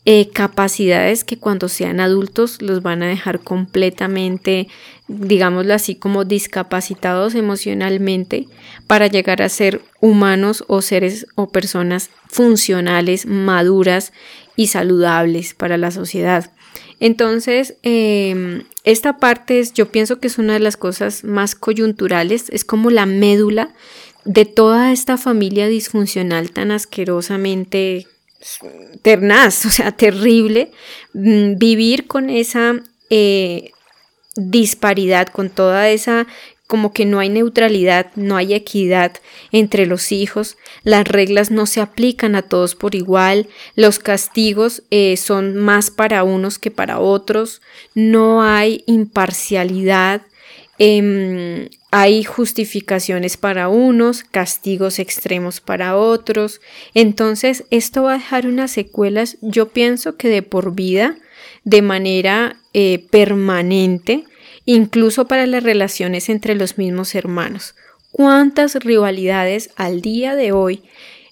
eh, 0.09 0.31
capacidades 0.33 1.25
que 1.25 1.37
cuando 1.37 1.69
sean 1.69 1.99
adultos 1.99 2.63
los 2.63 2.81
van 2.81 3.03
a 3.03 3.09
dejar 3.09 3.41
completamente, 3.41 4.69
digámoslo 5.09 5.75
así, 5.75 5.97
como 5.97 6.25
discapacitados 6.25 7.35
emocionalmente 7.35 8.47
para 8.87 9.09
llegar 9.09 9.43
a 9.43 9.49
ser 9.49 9.83
humanos 10.01 10.63
o 10.69 10.81
seres 10.81 11.27
o 11.35 11.49
personas 11.49 12.11
funcionales, 12.29 13.27
maduras 13.27 14.13
y 14.55 14.69
saludables 14.69 15.55
para 15.55 15.77
la 15.77 15.91
sociedad. 15.91 16.53
Entonces, 17.01 17.75
em, 17.83 18.63
esta 18.85 19.19
parte 19.19 19.59
es, 19.59 19.73
yo 19.73 19.91
pienso 19.91 20.21
que 20.21 20.29
es 20.29 20.39
una 20.39 20.53
de 20.53 20.61
las 20.61 20.77
cosas 20.77 21.25
más 21.25 21.57
coyunturales, 21.57 22.45
es 22.51 22.65
como 22.65 22.91
la 22.91 23.07
médula 23.07 23.75
de 24.25 24.45
toda 24.45 24.93
esta 24.93 25.19
familia 25.19 25.67
disfuncional 25.67 26.53
tan 26.53 26.71
asquerosamente 26.71 28.07
ternaz, 29.03 29.67
o 29.67 29.71
sea, 29.71 29.93
terrible, 29.93 30.73
mm, 31.15 31.57
vivir 31.57 32.07
con 32.07 32.31
esa 32.31 32.75
eh, 33.11 33.73
disparidad, 34.37 35.29
con 35.29 35.51
toda 35.51 35.89
esa 35.91 36.27
como 36.67 36.93
que 36.93 37.05
no 37.05 37.21
hay 37.21 37.29
neutralidad, 37.29 38.11
no 38.17 38.37
hay 38.37 38.55
equidad 38.55 39.13
entre 39.53 39.87
los 39.87 40.11
hijos, 40.11 40.57
las 40.83 41.07
reglas 41.07 41.51
no 41.51 41.67
se 41.67 41.81
aplican 41.81 42.35
a 42.35 42.43
todos 42.43 42.75
por 42.75 42.95
igual, 42.95 43.49
los 43.77 43.99
castigos 43.99 44.83
eh, 44.91 45.17
son 45.17 45.57
más 45.57 45.91
para 45.91 46.25
unos 46.25 46.59
que 46.59 46.71
para 46.71 46.99
otros, 46.99 47.63
no 47.95 48.43
hay 48.43 48.83
imparcialidad, 48.87 50.23
Em, 50.79 51.69
hay 51.91 52.25
justificaciones 52.25 53.37
para 53.37 53.69
unos, 53.69 54.25
castigos 54.25 54.99
extremos 54.99 55.61
para 55.61 55.97
otros. 55.97 56.61
Entonces, 56.95 57.65
esto 57.71 58.05
va 58.05 58.15
a 58.15 58.19
dejar 58.19 58.47
unas 58.47 58.71
secuelas, 58.71 59.39
yo 59.41 59.69
pienso 59.69 60.17
que 60.17 60.29
de 60.29 60.43
por 60.43 60.75
vida, 60.75 61.17
de 61.65 61.83
manera 61.83 62.57
eh, 62.75 63.07
permanente, 63.11 64.25
incluso 64.65 65.27
para 65.27 65.47
las 65.47 65.63
relaciones 65.63 66.29
entre 66.29 66.55
los 66.55 66.77
mismos 66.77 67.15
hermanos. 67.15 67.75
¿Cuántas 68.13 68.77
rivalidades 68.77 69.71
al 69.77 70.01
día 70.01 70.35
de 70.35 70.53
hoy 70.53 70.83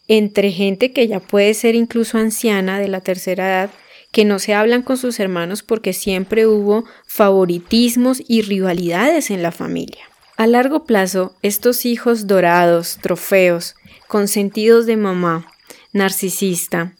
entre 0.09 0.51
gente 0.53 0.93
que 0.93 1.09
ya 1.09 1.21
puede 1.21 1.55
ser 1.55 1.75
incluso 1.75 2.19
anciana 2.19 2.79
de 2.79 2.89
la 2.89 3.01
tercera 3.01 3.47
edad, 3.47 3.71
que 4.15 4.25
no 4.25 4.39
se 4.39 4.55
hablan 4.55 4.83
con 4.83 4.97
sus 4.97 5.19
hermanos 5.19 5.65
porque 5.65 5.93
siempre 5.93 6.47
hubo 6.47 6.85
favoritismos 7.05 8.23
y 8.29 8.43
rivalidades 8.43 9.31
en 9.31 9.43
la 9.43 9.51
familia. 9.51 10.05
A 10.37 10.47
largo 10.47 10.85
plazo, 10.85 11.35
estos 11.43 11.85
hijos 11.85 12.29
dorados, 12.29 12.99
trofeos, 13.03 13.75
consentidos 14.07 14.87
de 14.87 14.97
mamá, 14.97 15.49
narcisista, 15.93 16.95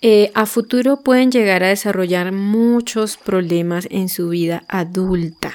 eh, 0.00 0.30
a 0.34 0.46
futuro 0.46 1.02
pueden 1.02 1.30
llegar 1.30 1.62
a 1.62 1.68
desarrollar 1.68 2.32
muchos 2.32 3.18
problemas 3.18 3.86
en 3.90 4.08
su 4.08 4.30
vida 4.30 4.64
adulta. 4.68 5.52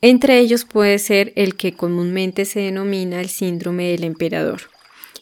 Entre 0.00 0.38
ellos 0.38 0.64
puede 0.64 1.00
ser 1.00 1.32
el 1.34 1.56
que 1.56 1.74
comúnmente 1.74 2.44
se 2.44 2.60
denomina 2.60 3.20
el 3.20 3.30
síndrome 3.30 3.88
del 3.88 4.04
emperador. 4.04 4.60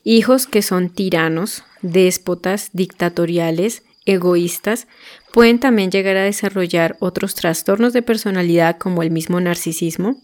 Hijos 0.04 0.46
que 0.46 0.60
son 0.60 0.90
tiranos, 0.90 1.64
déspotas, 1.80 2.70
dictatoriales, 2.74 3.84
egoístas, 4.08 4.86
pueden 5.32 5.60
también 5.60 5.90
llegar 5.90 6.16
a 6.16 6.24
desarrollar 6.24 6.96
otros 7.00 7.34
trastornos 7.34 7.92
de 7.92 8.02
personalidad 8.02 8.78
como 8.78 9.02
el 9.02 9.10
mismo 9.10 9.40
narcisismo 9.40 10.16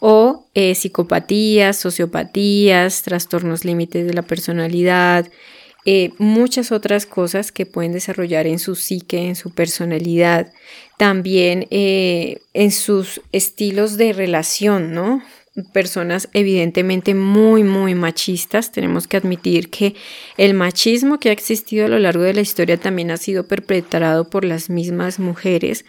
o 0.00 0.46
eh, 0.54 0.74
psicopatías, 0.74 1.78
sociopatías, 1.78 3.02
trastornos 3.02 3.64
límites 3.64 4.06
de 4.06 4.14
la 4.14 4.22
personalidad, 4.22 5.26
eh, 5.88 6.10
muchas 6.18 6.72
otras 6.72 7.06
cosas 7.06 7.52
que 7.52 7.64
pueden 7.64 7.92
desarrollar 7.92 8.46
en 8.46 8.58
su 8.58 8.74
psique, 8.74 9.28
en 9.28 9.36
su 9.36 9.50
personalidad, 9.50 10.52
también 10.98 11.68
eh, 11.70 12.40
en 12.54 12.72
sus 12.72 13.20
estilos 13.30 13.96
de 13.96 14.12
relación, 14.12 14.92
¿no? 14.94 15.22
Personas 15.72 16.28
evidentemente 16.32 17.14
muy, 17.14 17.64
muy 17.64 17.94
machistas. 17.94 18.72
Tenemos 18.72 19.08
que 19.08 19.16
admitir 19.16 19.70
que 19.70 19.94
el 20.36 20.54
machismo 20.54 21.18
que 21.18 21.30
ha 21.30 21.32
existido 21.32 21.86
a 21.86 21.88
lo 21.88 21.98
largo 21.98 22.22
de 22.22 22.34
la 22.34 22.40
historia 22.42 22.76
también 22.76 23.10
ha 23.10 23.16
sido 23.16 23.46
perpetrado 23.46 24.28
por 24.28 24.44
las 24.44 24.70
mismas 24.70 25.18
mujeres 25.18 25.84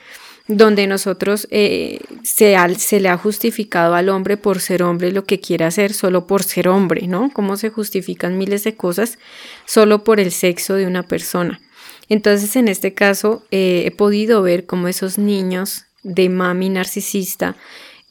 donde 0.47 0.87
nosotros 0.87 1.47
eh, 1.51 1.99
se, 2.23 2.55
se, 2.77 2.99
le 2.99 3.09
ha 3.09 3.17
justificado 3.17 3.95
al 3.95 4.09
hombre 4.09 4.37
por 4.37 4.61
ser 4.61 4.81
hombre 4.81 5.11
lo 5.11 5.25
que 5.25 5.39
quiere 5.39 5.65
hacer 5.65 5.93
solo 5.93 6.25
por 6.25 6.43
ser 6.43 6.69
hombre, 6.69 7.07
¿no? 7.07 7.29
Cómo 7.33 7.57
se 7.57 7.69
justifican 7.69 8.37
miles 8.37 8.63
de 8.63 8.75
cosas 8.75 9.19
solo 9.65 10.03
por 10.03 10.19
el 10.19 10.31
sexo 10.31 10.75
de 10.75 10.87
una 10.87 11.03
persona. 11.03 11.59
Entonces, 12.09 12.55
en 12.55 12.69
este 12.69 12.93
caso, 12.93 13.43
eh, 13.51 13.83
he 13.85 13.91
podido 13.91 14.41
ver 14.41 14.65
cómo 14.65 14.87
esos 14.87 15.17
niños 15.17 15.83
de 16.03 16.29
mami 16.29 16.69
narcisista, 16.69 17.57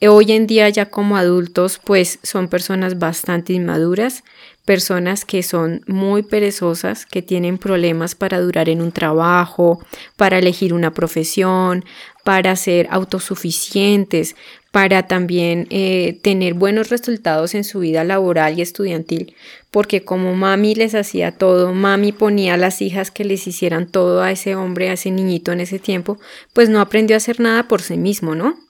hoy 0.01 0.31
en 0.31 0.45
día 0.45 0.69
ya 0.69 0.87
como 0.89 1.17
adultos, 1.17 1.79
pues 1.83 2.19
son 2.21 2.49
personas 2.49 2.99
bastante 2.99 3.53
inmaduras, 3.53 4.23
personas 4.63 5.25
que 5.25 5.41
son 5.43 5.81
muy 5.87 6.23
perezosas, 6.23 7.05
que 7.05 7.21
tienen 7.21 7.57
problemas 7.57 8.13
para 8.13 8.39
durar 8.39 8.69
en 8.69 8.81
un 8.81 8.91
trabajo, 8.91 9.81
para 10.17 10.37
elegir 10.37 10.73
una 10.73 10.93
profesión, 10.93 11.85
para 12.23 12.55
ser 12.57 12.87
autosuficientes, 12.91 14.35
para 14.71 15.07
también 15.07 15.65
eh, 15.69 16.19
tener 16.21 16.53
buenos 16.53 16.89
resultados 16.89 17.55
en 17.55 17.63
su 17.63 17.79
vida 17.79 18.03
laboral 18.03 18.59
y 18.59 18.61
estudiantil, 18.61 19.33
porque 19.71 20.03
como 20.03 20.35
mami 20.35 20.75
les 20.75 20.93
hacía 20.93 21.31
todo, 21.31 21.73
mami 21.73 22.11
ponía 22.11 22.55
a 22.55 22.57
las 22.57 22.81
hijas 22.81 23.09
que 23.09 23.23
les 23.23 23.47
hicieran 23.47 23.87
todo 23.87 24.21
a 24.21 24.31
ese 24.31 24.55
hombre, 24.55 24.89
a 24.89 24.93
ese 24.93 25.09
niñito 25.09 25.53
en 25.53 25.61
ese 25.61 25.79
tiempo, 25.79 26.19
pues 26.53 26.69
no 26.69 26.81
aprendió 26.81 27.15
a 27.15 27.17
hacer 27.17 27.39
nada 27.39 27.67
por 27.67 27.81
sí 27.81 27.97
mismo, 27.97 28.35
¿no? 28.35 28.66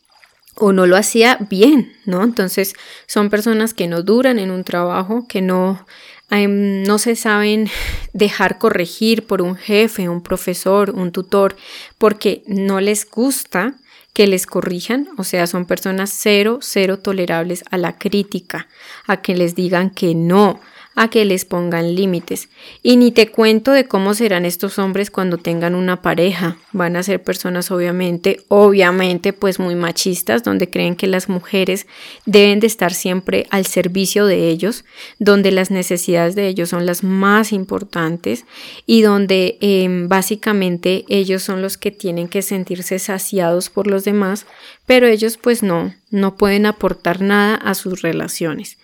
O 0.60 0.74
no 0.74 0.86
lo 0.86 0.98
hacía 0.98 1.38
bien, 1.50 1.94
¿no? 2.06 2.24
Entonces 2.24 2.74
son 3.06 3.30
personas 3.30 3.74
que 3.74 3.88
no 3.88 4.02
duran 4.02 4.40
en 4.40 4.52
un 4.52 4.64
trabajo, 4.64 5.26
que 5.28 5.42
no, 5.42 5.86
em, 6.30 6.84
no 6.84 6.98
se 6.98 7.16
saben 7.16 7.70
dejar 8.14 8.58
corregir 8.58 9.26
por 9.26 9.42
un 9.42 9.56
jefe, 9.56 10.10
un 10.10 10.22
profesor, 10.22 10.92
un 10.92 11.12
tutor, 11.12 11.56
porque 11.98 12.44
no 12.48 12.80
les 12.80 13.10
gusta 13.10 13.76
que 14.14 14.26
les 14.26 14.48
corrijan, 14.48 15.10
o 15.18 15.24
sea, 15.24 15.46
son 15.46 15.66
personas 15.66 16.10
cero, 16.12 16.58
cero 16.62 16.98
tolerables 16.98 17.64
a 17.70 17.78
la 17.78 18.00
crítica, 18.00 18.68
a 19.06 19.22
que 19.22 19.36
les 19.36 19.54
digan 19.54 19.92
que 19.92 20.16
no, 20.16 20.60
a 20.98 21.10
que 21.10 21.24
les 21.26 21.46
pongan 21.46 21.94
límites. 21.94 22.50
Y 22.82 22.98
ni 22.98 23.12
te 23.12 23.30
cuento 23.30 23.72
de 23.72 23.86
cómo 23.86 24.16
serán 24.16 24.46
estos 24.46 24.80
hombres 24.80 25.12
cuando 25.12 25.38
tengan 25.38 25.76
una 25.76 26.02
pareja. 26.02 26.58
Van 26.72 26.96
a 26.96 27.04
ser 27.04 27.22
personas 27.22 27.70
obviamente, 27.70 28.42
obviamente 28.48 29.32
pues 29.32 29.60
muy 29.60 29.76
machistas, 29.76 30.44
donde 30.44 30.72
creen 30.72 30.96
que 30.96 31.06
las 31.06 31.30
mujeres 31.30 31.86
deben 32.26 32.60
de 32.60 32.66
estar 32.66 32.96
siempre 32.96 33.46
al 33.52 33.68
servicio 33.68 34.26
de 34.26 34.50
ellos, 34.50 34.86
donde 35.20 35.52
las 35.52 35.70
necesidades 35.70 36.34
de 36.34 36.48
ellos 36.48 36.70
son 36.70 36.88
las 36.88 37.04
más 37.04 37.54
importantes 37.54 38.46
y 38.88 39.04
donde 39.04 39.60
em, 39.62 40.08
básicamente 40.08 41.06
ellos 41.10 41.44
son 41.44 41.62
los 41.62 41.78
que 41.78 41.92
tienen 41.92 42.28
que 42.28 42.42
sentirse 42.42 42.98
saciados 42.98 43.70
por 43.70 43.86
los 43.86 44.04
demás, 44.04 44.48
pero 44.88 45.06
ellos 45.06 45.38
pues 45.38 45.62
no, 45.62 45.94
no 46.10 46.38
pueden 46.38 46.66
aportar 46.66 47.22
nada 47.22 47.54
a 47.54 47.76
sus 47.76 48.02
relaciones 48.02 48.80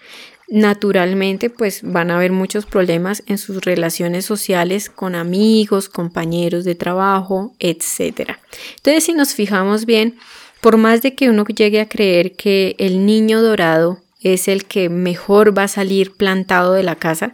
naturalmente 0.54 1.50
pues 1.50 1.82
van 1.82 2.12
a 2.12 2.18
haber 2.18 2.32
muchos 2.32 2.68
problemas 2.68 3.24
en 3.26 3.40
sus 3.40 3.66
relaciones 3.66 4.26
sociales 4.26 4.88
con 4.88 5.16
amigos, 5.16 5.90
compañeros 5.90 6.64
de 6.64 6.76
trabajo, 6.76 7.56
etc. 7.58 8.38
Entonces 8.76 9.04
si 9.04 9.14
nos 9.14 9.34
fijamos 9.34 9.88
bien, 9.88 10.16
por 10.62 10.78
más 10.78 11.02
de 11.02 11.16
que 11.16 11.32
uno 11.32 11.44
llegue 11.46 11.82
a 11.82 11.90
creer 11.90 12.36
que 12.36 12.76
el 12.78 13.04
niño 13.04 13.42
dorado 13.42 14.04
es 14.22 14.48
el 14.48 14.66
que 14.66 14.90
mejor 14.90 15.58
va 15.58 15.64
a 15.64 15.68
salir 15.68 16.12
plantado 16.12 16.74
de 16.74 16.84
la 16.84 16.98
casa, 16.98 17.34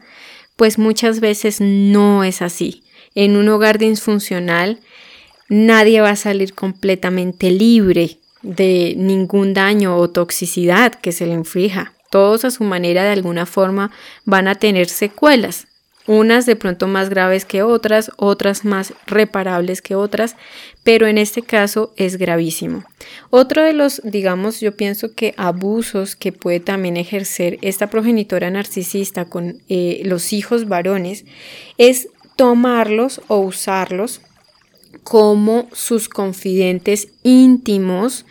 pues 0.56 0.78
muchas 0.78 1.20
veces 1.20 1.60
no 1.60 2.24
es 2.24 2.42
así. 2.42 2.84
En 3.16 3.36
un 3.36 3.50
hogar 3.50 3.80
disfuncional 3.80 4.80
nadie 5.50 6.00
va 6.00 6.12
a 6.12 6.16
salir 6.16 6.54
completamente 6.54 7.52
libre 7.52 8.20
de 8.44 8.94
ningún 8.96 9.54
daño 9.54 9.98
o 9.98 10.10
toxicidad 10.10 10.96
que 10.96 11.12
se 11.12 11.28
le 11.28 11.34
inflija. 11.34 11.96
Todos 12.10 12.46
a 12.46 12.52
su 12.52 12.64
manera 12.64 13.04
de 13.04 13.12
alguna 13.12 13.46
forma 13.46 13.92
van 14.26 14.48
a 14.48 14.56
tener 14.56 14.88
secuelas, 14.88 15.68
unas 16.10 16.48
de 16.48 16.56
pronto 16.56 16.88
más 16.88 17.10
graves 17.10 17.46
que 17.46 17.62
otras, 17.62 18.12
otras 18.18 18.66
más 18.66 18.94
reparables 19.06 19.84
que 19.84 19.94
otras, 19.94 20.36
pero 20.84 21.06
en 21.06 21.20
este 21.20 21.44
caso 21.44 21.94
es 21.98 22.18
gravísimo. 22.18 22.84
Otro 23.30 23.64
de 23.64 23.74
los, 23.74 24.02
digamos, 24.04 24.60
yo 24.60 24.76
pienso 24.76 25.14
que 25.14 25.36
abusos 25.38 26.16
que 26.16 26.32
puede 26.32 26.60
también 26.60 26.98
ejercer 26.98 27.60
esta 27.62 27.92
progenitora 27.92 28.50
narcisista 28.50 29.26
con 29.26 29.62
eh, 29.70 30.02
los 30.04 30.34
hijos 30.34 30.68
varones 30.68 31.26
es 31.78 32.08
tomarlos 32.36 33.22
o 33.28 33.38
usarlos 33.38 34.22
como 35.04 35.70
sus 35.74 36.10
confidentes 36.10 37.10
íntimos 37.22 38.26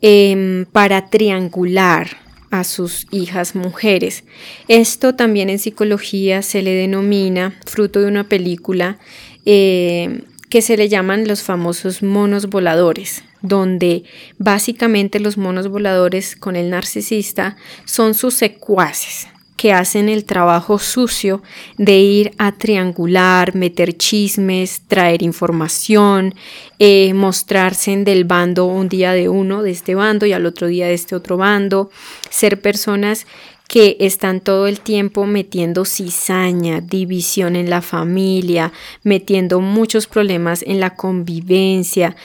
em, 0.00 0.64
para 0.66 1.10
triangular 1.10 2.29
a 2.50 2.64
sus 2.64 3.06
hijas 3.10 3.54
mujeres. 3.54 4.24
Esto 4.68 5.14
también 5.14 5.50
en 5.50 5.58
psicología 5.58 6.42
se 6.42 6.62
le 6.62 6.74
denomina, 6.74 7.58
fruto 7.66 8.00
de 8.00 8.06
una 8.06 8.28
película, 8.28 8.98
eh, 9.46 10.22
que 10.48 10.62
se 10.62 10.76
le 10.76 10.88
llaman 10.88 11.28
los 11.28 11.42
famosos 11.42 12.02
monos 12.02 12.50
voladores, 12.50 13.22
donde 13.40 14.02
básicamente 14.38 15.20
los 15.20 15.38
monos 15.38 15.68
voladores 15.68 16.34
con 16.34 16.56
el 16.56 16.70
narcisista 16.70 17.56
son 17.84 18.14
sus 18.14 18.34
secuaces, 18.34 19.28
que 19.60 19.74
hacen 19.74 20.08
el 20.08 20.24
trabajo 20.24 20.78
sucio 20.78 21.42
de 21.76 21.98
ir 21.98 22.32
a 22.38 22.52
triangular, 22.52 23.54
meter 23.54 23.94
chismes, 23.94 24.80
traer 24.88 25.20
información, 25.20 26.34
eh, 26.78 27.12
mostrarse 27.12 27.92
en 27.92 28.04
del 28.04 28.24
bando 28.24 28.64
un 28.64 28.88
día 28.88 29.12
de 29.12 29.28
uno 29.28 29.62
de 29.62 29.72
este 29.72 29.94
bando 29.94 30.24
y 30.24 30.32
al 30.32 30.46
otro 30.46 30.66
día 30.66 30.86
de 30.86 30.94
este 30.94 31.14
otro 31.14 31.36
bando, 31.36 31.90
ser 32.30 32.62
personas 32.62 33.26
que 33.68 33.98
están 34.00 34.40
todo 34.40 34.66
el 34.66 34.80
tiempo 34.80 35.26
metiendo 35.26 35.84
cizaña, 35.84 36.80
división 36.80 37.54
en 37.54 37.68
la 37.68 37.82
familia, 37.82 38.72
metiendo 39.02 39.60
muchos 39.60 40.06
problemas 40.06 40.62
en 40.62 40.80
la 40.80 40.94
convivencia. 40.94 42.16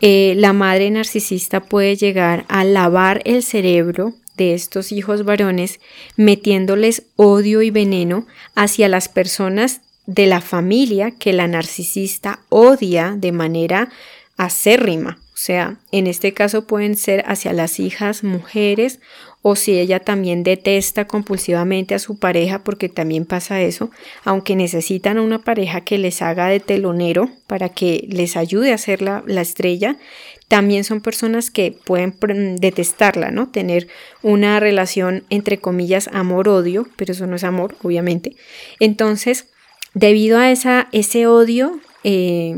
Eh, 0.00 0.34
la 0.36 0.52
madre 0.52 0.88
narcisista 0.92 1.58
puede 1.58 1.96
llegar 1.96 2.44
a 2.46 2.62
lavar 2.62 3.20
el 3.24 3.42
cerebro 3.42 4.14
de 4.36 4.54
estos 4.54 4.92
hijos 4.92 5.24
varones 5.24 5.80
metiéndoles 6.16 7.04
odio 7.16 7.62
y 7.62 7.70
veneno 7.70 8.26
hacia 8.54 8.88
las 8.88 9.08
personas 9.08 9.80
de 10.06 10.26
la 10.26 10.40
familia 10.40 11.12
que 11.12 11.32
la 11.32 11.48
narcisista 11.48 12.40
odia 12.48 13.14
de 13.16 13.32
manera 13.32 13.90
acérrima. 14.36 15.18
O 15.34 15.36
sea, 15.36 15.78
en 15.90 16.06
este 16.06 16.32
caso 16.32 16.66
pueden 16.66 16.96
ser 16.96 17.24
hacia 17.26 17.52
las 17.52 17.80
hijas 17.80 18.22
mujeres 18.22 19.00
o 19.42 19.56
si 19.56 19.78
ella 19.78 20.00
también 20.00 20.42
detesta 20.42 21.06
compulsivamente 21.06 21.94
a 21.94 21.98
su 21.98 22.18
pareja, 22.18 22.62
porque 22.62 22.88
también 22.88 23.26
pasa 23.26 23.60
eso, 23.60 23.90
aunque 24.24 24.56
necesitan 24.56 25.18
una 25.18 25.42
pareja 25.42 25.82
que 25.82 25.98
les 25.98 26.22
haga 26.22 26.46
de 26.46 26.60
telonero 26.60 27.28
para 27.46 27.68
que 27.68 28.06
les 28.08 28.36
ayude 28.38 28.72
a 28.72 28.78
ser 28.78 29.02
la 29.02 29.22
estrella, 29.42 29.98
también 30.48 30.84
son 30.84 31.00
personas 31.00 31.50
que 31.50 31.72
pueden 31.72 32.56
detestarla, 32.56 33.30
¿no? 33.30 33.50
Tener 33.50 33.88
una 34.22 34.60
relación 34.60 35.24
entre 35.30 35.58
comillas 35.58 36.08
amor-odio, 36.12 36.86
pero 36.96 37.12
eso 37.12 37.26
no 37.26 37.36
es 37.36 37.44
amor, 37.44 37.76
obviamente. 37.82 38.36
Entonces, 38.78 39.46
debido 39.94 40.38
a 40.38 40.50
esa, 40.50 40.88
ese 40.92 41.26
odio 41.26 41.80
eh, 42.04 42.54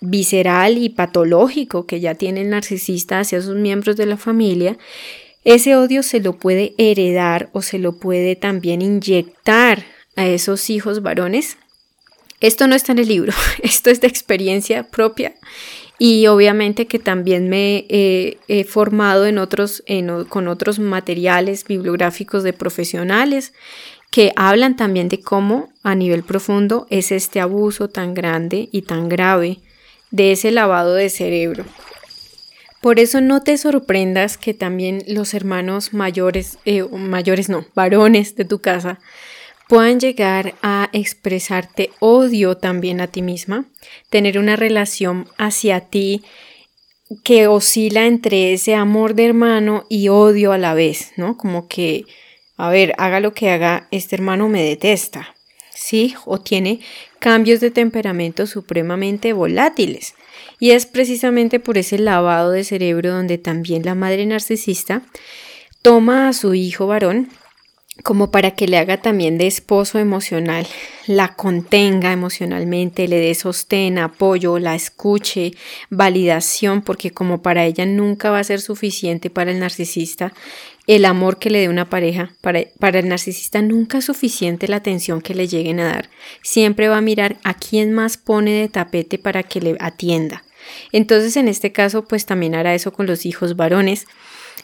visceral 0.00 0.78
y 0.78 0.88
patológico 0.88 1.86
que 1.86 2.00
ya 2.00 2.14
tiene 2.14 2.42
el 2.42 2.50
narcisista 2.50 3.20
hacia 3.20 3.42
sus 3.42 3.56
miembros 3.56 3.96
de 3.96 4.06
la 4.06 4.16
familia, 4.16 4.78
ese 5.44 5.76
odio 5.76 6.02
se 6.02 6.20
lo 6.20 6.38
puede 6.38 6.74
heredar 6.78 7.50
o 7.52 7.62
se 7.62 7.78
lo 7.78 7.98
puede 7.98 8.36
también 8.36 8.82
inyectar 8.82 9.84
a 10.14 10.26
esos 10.26 10.70
hijos 10.70 11.02
varones. 11.02 11.56
Esto 12.40 12.68
no 12.68 12.76
está 12.76 12.92
en 12.92 13.00
el 13.00 13.08
libro, 13.08 13.32
esto 13.62 13.90
es 13.90 14.00
de 14.00 14.06
experiencia 14.06 14.84
propia 14.84 15.34
y 15.98 16.26
obviamente 16.26 16.86
que 16.86 16.98
también 16.98 17.48
me 17.48 17.86
he 17.88 18.64
formado 18.68 19.26
en 19.26 19.38
otros, 19.38 19.82
con 20.28 20.48
otros 20.48 20.78
materiales 20.78 21.64
bibliográficos 21.64 22.42
de 22.42 22.52
profesionales 22.52 23.52
que 24.10 24.32
hablan 24.36 24.76
también 24.76 25.08
de 25.08 25.20
cómo 25.20 25.68
a 25.82 25.94
nivel 25.94 26.22
profundo 26.22 26.86
es 26.90 27.12
este 27.12 27.40
abuso 27.40 27.88
tan 27.88 28.14
grande 28.14 28.68
y 28.72 28.82
tan 28.82 29.08
grave 29.08 29.58
de 30.10 30.32
ese 30.32 30.50
lavado 30.50 30.94
de 30.94 31.10
cerebro. 31.10 31.64
Por 32.80 33.00
eso 33.00 33.20
no 33.20 33.42
te 33.42 33.58
sorprendas 33.58 34.38
que 34.38 34.54
también 34.54 35.02
los 35.08 35.34
hermanos 35.34 35.92
mayores, 35.92 36.58
eh, 36.64 36.84
mayores 36.84 37.48
no, 37.48 37.66
varones 37.74 38.36
de 38.36 38.44
tu 38.44 38.60
casa, 38.60 39.00
puedan 39.68 40.00
llegar 40.00 40.54
a 40.62 40.88
expresarte 40.92 41.90
odio 41.98 42.56
también 42.56 43.00
a 43.00 43.06
ti 43.06 43.22
misma, 43.22 43.66
tener 44.10 44.38
una 44.38 44.56
relación 44.56 45.28
hacia 45.38 45.80
ti 45.80 46.22
que 47.24 47.46
oscila 47.46 48.06
entre 48.06 48.52
ese 48.52 48.74
amor 48.74 49.14
de 49.14 49.26
hermano 49.26 49.84
y 49.88 50.08
odio 50.08 50.52
a 50.52 50.58
la 50.58 50.74
vez, 50.74 51.12
¿no? 51.16 51.36
Como 51.36 51.68
que 51.68 52.04
a 52.56 52.70
ver, 52.70 52.94
haga 52.98 53.20
lo 53.20 53.34
que 53.34 53.50
haga, 53.50 53.86
este 53.90 54.16
hermano 54.16 54.48
me 54.48 54.62
detesta, 54.62 55.34
¿sí? 55.74 56.14
O 56.24 56.40
tiene 56.40 56.80
cambios 57.18 57.60
de 57.60 57.70
temperamento 57.70 58.46
supremamente 58.46 59.32
volátiles. 59.34 60.14
Y 60.58 60.70
es 60.70 60.86
precisamente 60.86 61.60
por 61.60 61.76
ese 61.76 61.98
lavado 61.98 62.50
de 62.50 62.64
cerebro 62.64 63.10
donde 63.10 63.36
también 63.36 63.84
la 63.84 63.94
madre 63.94 64.24
narcisista 64.24 65.02
toma 65.82 66.28
a 66.28 66.32
su 66.32 66.54
hijo 66.54 66.86
varón 66.86 67.28
como 68.02 68.30
para 68.30 68.52
que 68.52 68.68
le 68.68 68.78
haga 68.78 69.00
también 69.00 69.38
de 69.38 69.46
esposo 69.46 69.98
emocional, 69.98 70.66
la 71.06 71.34
contenga 71.34 72.12
emocionalmente, 72.12 73.08
le 73.08 73.18
dé 73.18 73.34
sostén, 73.34 73.98
apoyo, 73.98 74.58
la 74.58 74.74
escuche, 74.74 75.52
validación, 75.90 76.82
porque 76.82 77.10
como 77.10 77.42
para 77.42 77.64
ella 77.64 77.86
nunca 77.86 78.30
va 78.30 78.38
a 78.38 78.44
ser 78.44 78.60
suficiente 78.60 79.30
para 79.30 79.50
el 79.50 79.60
narcisista 79.60 80.32
el 80.86 81.04
amor 81.04 81.38
que 81.38 81.50
le 81.50 81.60
dé 81.60 81.68
una 81.68 81.90
pareja, 81.90 82.30
para, 82.40 82.60
para 82.78 83.00
el 83.00 83.08
narcisista 83.08 83.60
nunca 83.60 83.98
es 83.98 84.04
suficiente 84.04 84.68
la 84.68 84.76
atención 84.76 85.20
que 85.20 85.34
le 85.34 85.48
lleguen 85.48 85.80
a 85.80 85.86
dar, 85.86 86.10
siempre 86.42 86.88
va 86.88 86.98
a 86.98 87.02
mirar 87.02 87.38
a 87.42 87.54
quién 87.54 87.92
más 87.92 88.16
pone 88.16 88.52
de 88.52 88.68
tapete 88.68 89.18
para 89.18 89.42
que 89.42 89.60
le 89.60 89.76
atienda. 89.80 90.44
Entonces 90.92 91.36
en 91.36 91.48
este 91.48 91.72
caso 91.72 92.04
pues 92.04 92.26
también 92.26 92.54
hará 92.54 92.74
eso 92.74 92.92
con 92.92 93.06
los 93.06 93.26
hijos 93.26 93.56
varones 93.56 94.06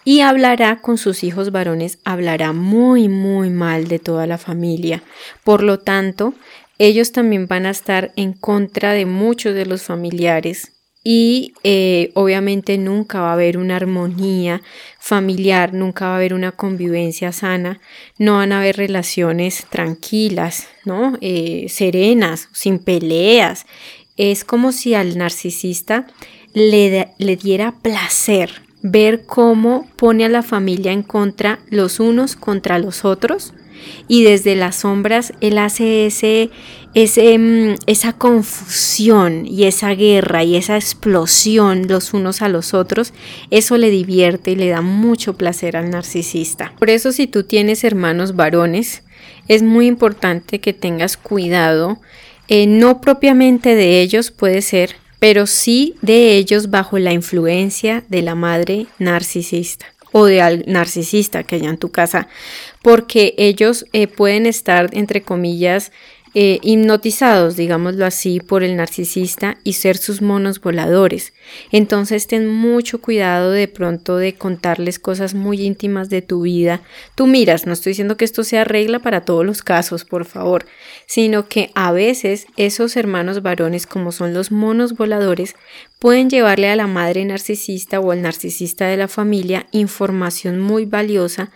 y 0.04 0.20
hablará 0.20 0.80
con 0.80 0.98
sus 0.98 1.24
hijos 1.24 1.52
varones, 1.52 1.98
hablará 2.04 2.52
muy, 2.52 3.08
muy 3.08 3.50
mal 3.50 3.88
de 3.88 3.98
toda 3.98 4.26
la 4.26 4.38
familia. 4.38 5.02
Por 5.44 5.62
lo 5.62 5.78
tanto, 5.78 6.34
ellos 6.78 7.12
también 7.12 7.46
van 7.46 7.66
a 7.66 7.70
estar 7.70 8.12
en 8.16 8.32
contra 8.32 8.92
de 8.92 9.06
muchos 9.06 9.54
de 9.54 9.66
los 9.66 9.82
familiares 9.82 10.72
y 11.04 11.54
eh, 11.64 12.12
obviamente 12.14 12.78
nunca 12.78 13.20
va 13.20 13.30
a 13.30 13.32
haber 13.34 13.58
una 13.58 13.76
armonía 13.76 14.62
familiar, 15.00 15.74
nunca 15.74 16.06
va 16.06 16.12
a 16.12 16.16
haber 16.16 16.32
una 16.32 16.52
convivencia 16.52 17.32
sana, 17.32 17.80
no 18.18 18.36
van 18.36 18.52
a 18.52 18.60
haber 18.60 18.76
relaciones 18.76 19.66
tranquilas, 19.68 20.68
¿no? 20.84 21.18
Eh, 21.20 21.66
serenas, 21.68 22.48
sin 22.52 22.78
peleas. 22.78 23.66
Es 24.16 24.44
como 24.44 24.70
si 24.70 24.94
al 24.94 25.18
narcisista 25.18 26.06
le, 26.54 27.08
le 27.18 27.36
diera 27.36 27.74
placer 27.82 28.62
ver 28.82 29.24
cómo 29.24 29.86
pone 29.96 30.24
a 30.24 30.28
la 30.28 30.42
familia 30.42 30.92
en 30.92 31.02
contra 31.02 31.60
los 31.70 32.00
unos 32.00 32.36
contra 32.36 32.78
los 32.78 33.04
otros 33.04 33.54
y 34.08 34.24
desde 34.24 34.56
las 34.56 34.76
sombras 34.76 35.32
él 35.40 35.58
hace 35.58 36.06
ese, 36.06 36.50
mm, 36.94 37.74
esa 37.86 38.12
confusión 38.12 39.46
y 39.46 39.64
esa 39.64 39.94
guerra 39.94 40.44
y 40.44 40.56
esa 40.56 40.76
explosión 40.76 41.88
los 41.88 42.12
unos 42.14 42.42
a 42.42 42.48
los 42.48 42.74
otros, 42.74 43.12
eso 43.50 43.78
le 43.78 43.90
divierte 43.90 44.52
y 44.52 44.56
le 44.56 44.68
da 44.68 44.82
mucho 44.82 45.34
placer 45.36 45.76
al 45.76 45.90
narcisista. 45.90 46.72
Por 46.78 46.90
eso 46.90 47.12
si 47.12 47.26
tú 47.26 47.44
tienes 47.44 47.84
hermanos 47.84 48.36
varones, 48.36 49.02
es 49.48 49.62
muy 49.62 49.86
importante 49.86 50.60
que 50.60 50.72
tengas 50.72 51.16
cuidado, 51.16 52.00
eh, 52.48 52.66
no 52.66 53.00
propiamente 53.00 53.74
de 53.74 54.00
ellos 54.00 54.30
puede 54.30 54.62
ser, 54.62 54.96
pero 55.22 55.46
sí 55.46 55.94
de 56.02 56.34
ellos 56.34 56.68
bajo 56.68 56.98
la 56.98 57.12
influencia 57.12 58.02
de 58.08 58.22
la 58.22 58.34
madre 58.34 58.86
narcisista 58.98 59.86
o 60.10 60.24
de 60.24 60.42
al 60.42 60.64
narcisista 60.66 61.44
que 61.44 61.54
haya 61.54 61.70
en 61.70 61.78
tu 61.78 61.92
casa, 61.92 62.26
porque 62.82 63.32
ellos 63.38 63.86
eh, 63.92 64.08
pueden 64.08 64.46
estar, 64.46 64.90
entre 64.90 65.22
comillas, 65.22 65.92
eh, 66.34 66.60
hipnotizados, 66.62 67.56
digámoslo 67.56 68.06
así, 68.06 68.40
por 68.40 68.62
el 68.62 68.76
narcisista 68.76 69.58
y 69.64 69.74
ser 69.74 69.98
sus 69.98 70.22
monos 70.22 70.62
voladores. 70.62 71.34
Entonces 71.70 72.26
ten 72.26 72.48
mucho 72.48 73.02
cuidado 73.02 73.50
de 73.50 73.68
pronto 73.68 74.16
de 74.16 74.34
contarles 74.34 74.98
cosas 74.98 75.34
muy 75.34 75.60
íntimas 75.60 76.08
de 76.08 76.22
tu 76.22 76.42
vida. 76.42 76.80
Tú 77.14 77.26
miras, 77.26 77.66
no 77.66 77.74
estoy 77.74 77.90
diciendo 77.90 78.16
que 78.16 78.24
esto 78.24 78.44
sea 78.44 78.64
regla 78.64 79.00
para 79.00 79.26
todos 79.26 79.44
los 79.44 79.62
casos, 79.62 80.06
por 80.06 80.24
favor, 80.24 80.64
sino 81.06 81.48
que 81.48 81.70
a 81.74 81.92
veces 81.92 82.46
esos 82.56 82.96
hermanos 82.96 83.42
varones, 83.42 83.86
como 83.86 84.10
son 84.10 84.32
los 84.32 84.50
monos 84.50 84.94
voladores, 84.94 85.54
pueden 85.98 86.30
llevarle 86.30 86.70
a 86.70 86.76
la 86.76 86.86
madre 86.86 87.24
narcisista 87.26 88.00
o 88.00 88.10
al 88.10 88.22
narcisista 88.22 88.86
de 88.86 88.96
la 88.96 89.08
familia 89.08 89.66
información 89.70 90.58
muy 90.58 90.86
valiosa 90.86 91.52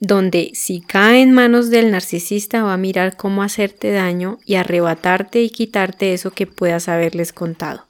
donde 0.00 0.50
si 0.54 0.80
cae 0.80 1.20
en 1.20 1.32
manos 1.32 1.68
del 1.68 1.90
narcisista 1.90 2.62
va 2.62 2.74
a 2.74 2.78
mirar 2.78 3.16
cómo 3.16 3.42
hacerte 3.42 3.92
daño 3.92 4.38
y 4.46 4.54
arrebatarte 4.54 5.42
y 5.42 5.50
quitarte 5.50 6.14
eso 6.14 6.30
que 6.30 6.46
puedas 6.46 6.88
haberles 6.88 7.32
contado. 7.32 7.84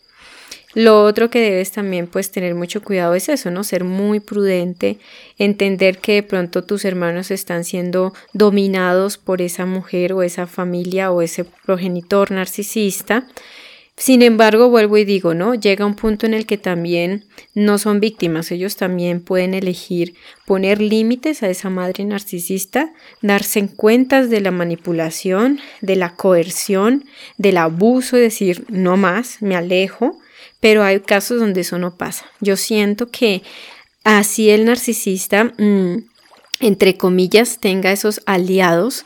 Lo 0.75 1.03
otro 1.03 1.31
que 1.31 1.41
debes 1.41 1.73
también 1.73 2.07
pues 2.07 2.31
tener 2.31 2.55
mucho 2.55 2.83
cuidado 2.83 3.15
es 3.15 3.29
eso, 3.29 3.51
¿no? 3.51 3.65
Ser 3.65 3.83
muy 3.83 4.21
prudente, 4.21 4.99
entender 5.37 5.99
que 5.99 6.15
de 6.15 6.23
pronto 6.23 6.63
tus 6.63 6.85
hermanos 6.85 7.33
están 7.33 7.65
siendo 7.65 8.13
dominados 8.33 9.19
por 9.19 9.43
esa 9.43 9.67
mujer 9.67 10.13
o 10.13 10.23
esa 10.23 10.47
familia 10.47 11.11
o 11.11 11.23
ese 11.23 11.45
progenitor 11.45 12.31
narcisista 12.31 13.27
sin 14.01 14.23
embargo, 14.23 14.71
vuelvo 14.71 14.97
y 14.97 15.05
digo, 15.05 15.35
¿no? 15.35 15.55
Llega 15.55 15.85
un 15.85 15.95
punto 15.95 16.25
en 16.25 16.33
el 16.33 16.47
que 16.47 16.57
también 16.57 17.27
no 17.55 17.77
son 17.77 18.01
víctimas, 18.01 18.51
ellos 18.51 18.77
también 18.77 19.21
pueden 19.21 19.53
elegir 19.53 20.15
poner 20.47 20.81
límites 20.81 21.43
a 21.43 21.51
esa 21.51 21.69
madre 21.69 22.05
narcisista, 22.07 22.95
darse 23.21 23.59
en 23.59 23.69
cuentas 23.69 24.31
de 24.31 24.41
la 24.41 24.53
manipulación, 24.53 25.61
de 25.83 25.97
la 25.97 26.15
coerción, 26.15 27.05
del 27.37 27.59
abuso, 27.59 28.17
y 28.17 28.23
decir, 28.23 28.65
no 28.71 28.97
más, 28.97 29.43
me 29.43 29.55
alejo, 29.55 30.19
pero 30.61 30.83
hay 30.83 31.01
casos 31.01 31.39
donde 31.39 31.61
eso 31.61 31.77
no 31.77 31.99
pasa. 31.99 32.25
Yo 32.41 32.57
siento 32.57 33.11
que 33.11 33.43
así 34.03 34.49
el 34.49 34.65
narcisista, 34.65 35.45
mm, 35.45 36.07
entre 36.61 36.97
comillas, 36.97 37.59
tenga 37.61 37.93
esos 37.93 38.23
aliados, 38.25 39.05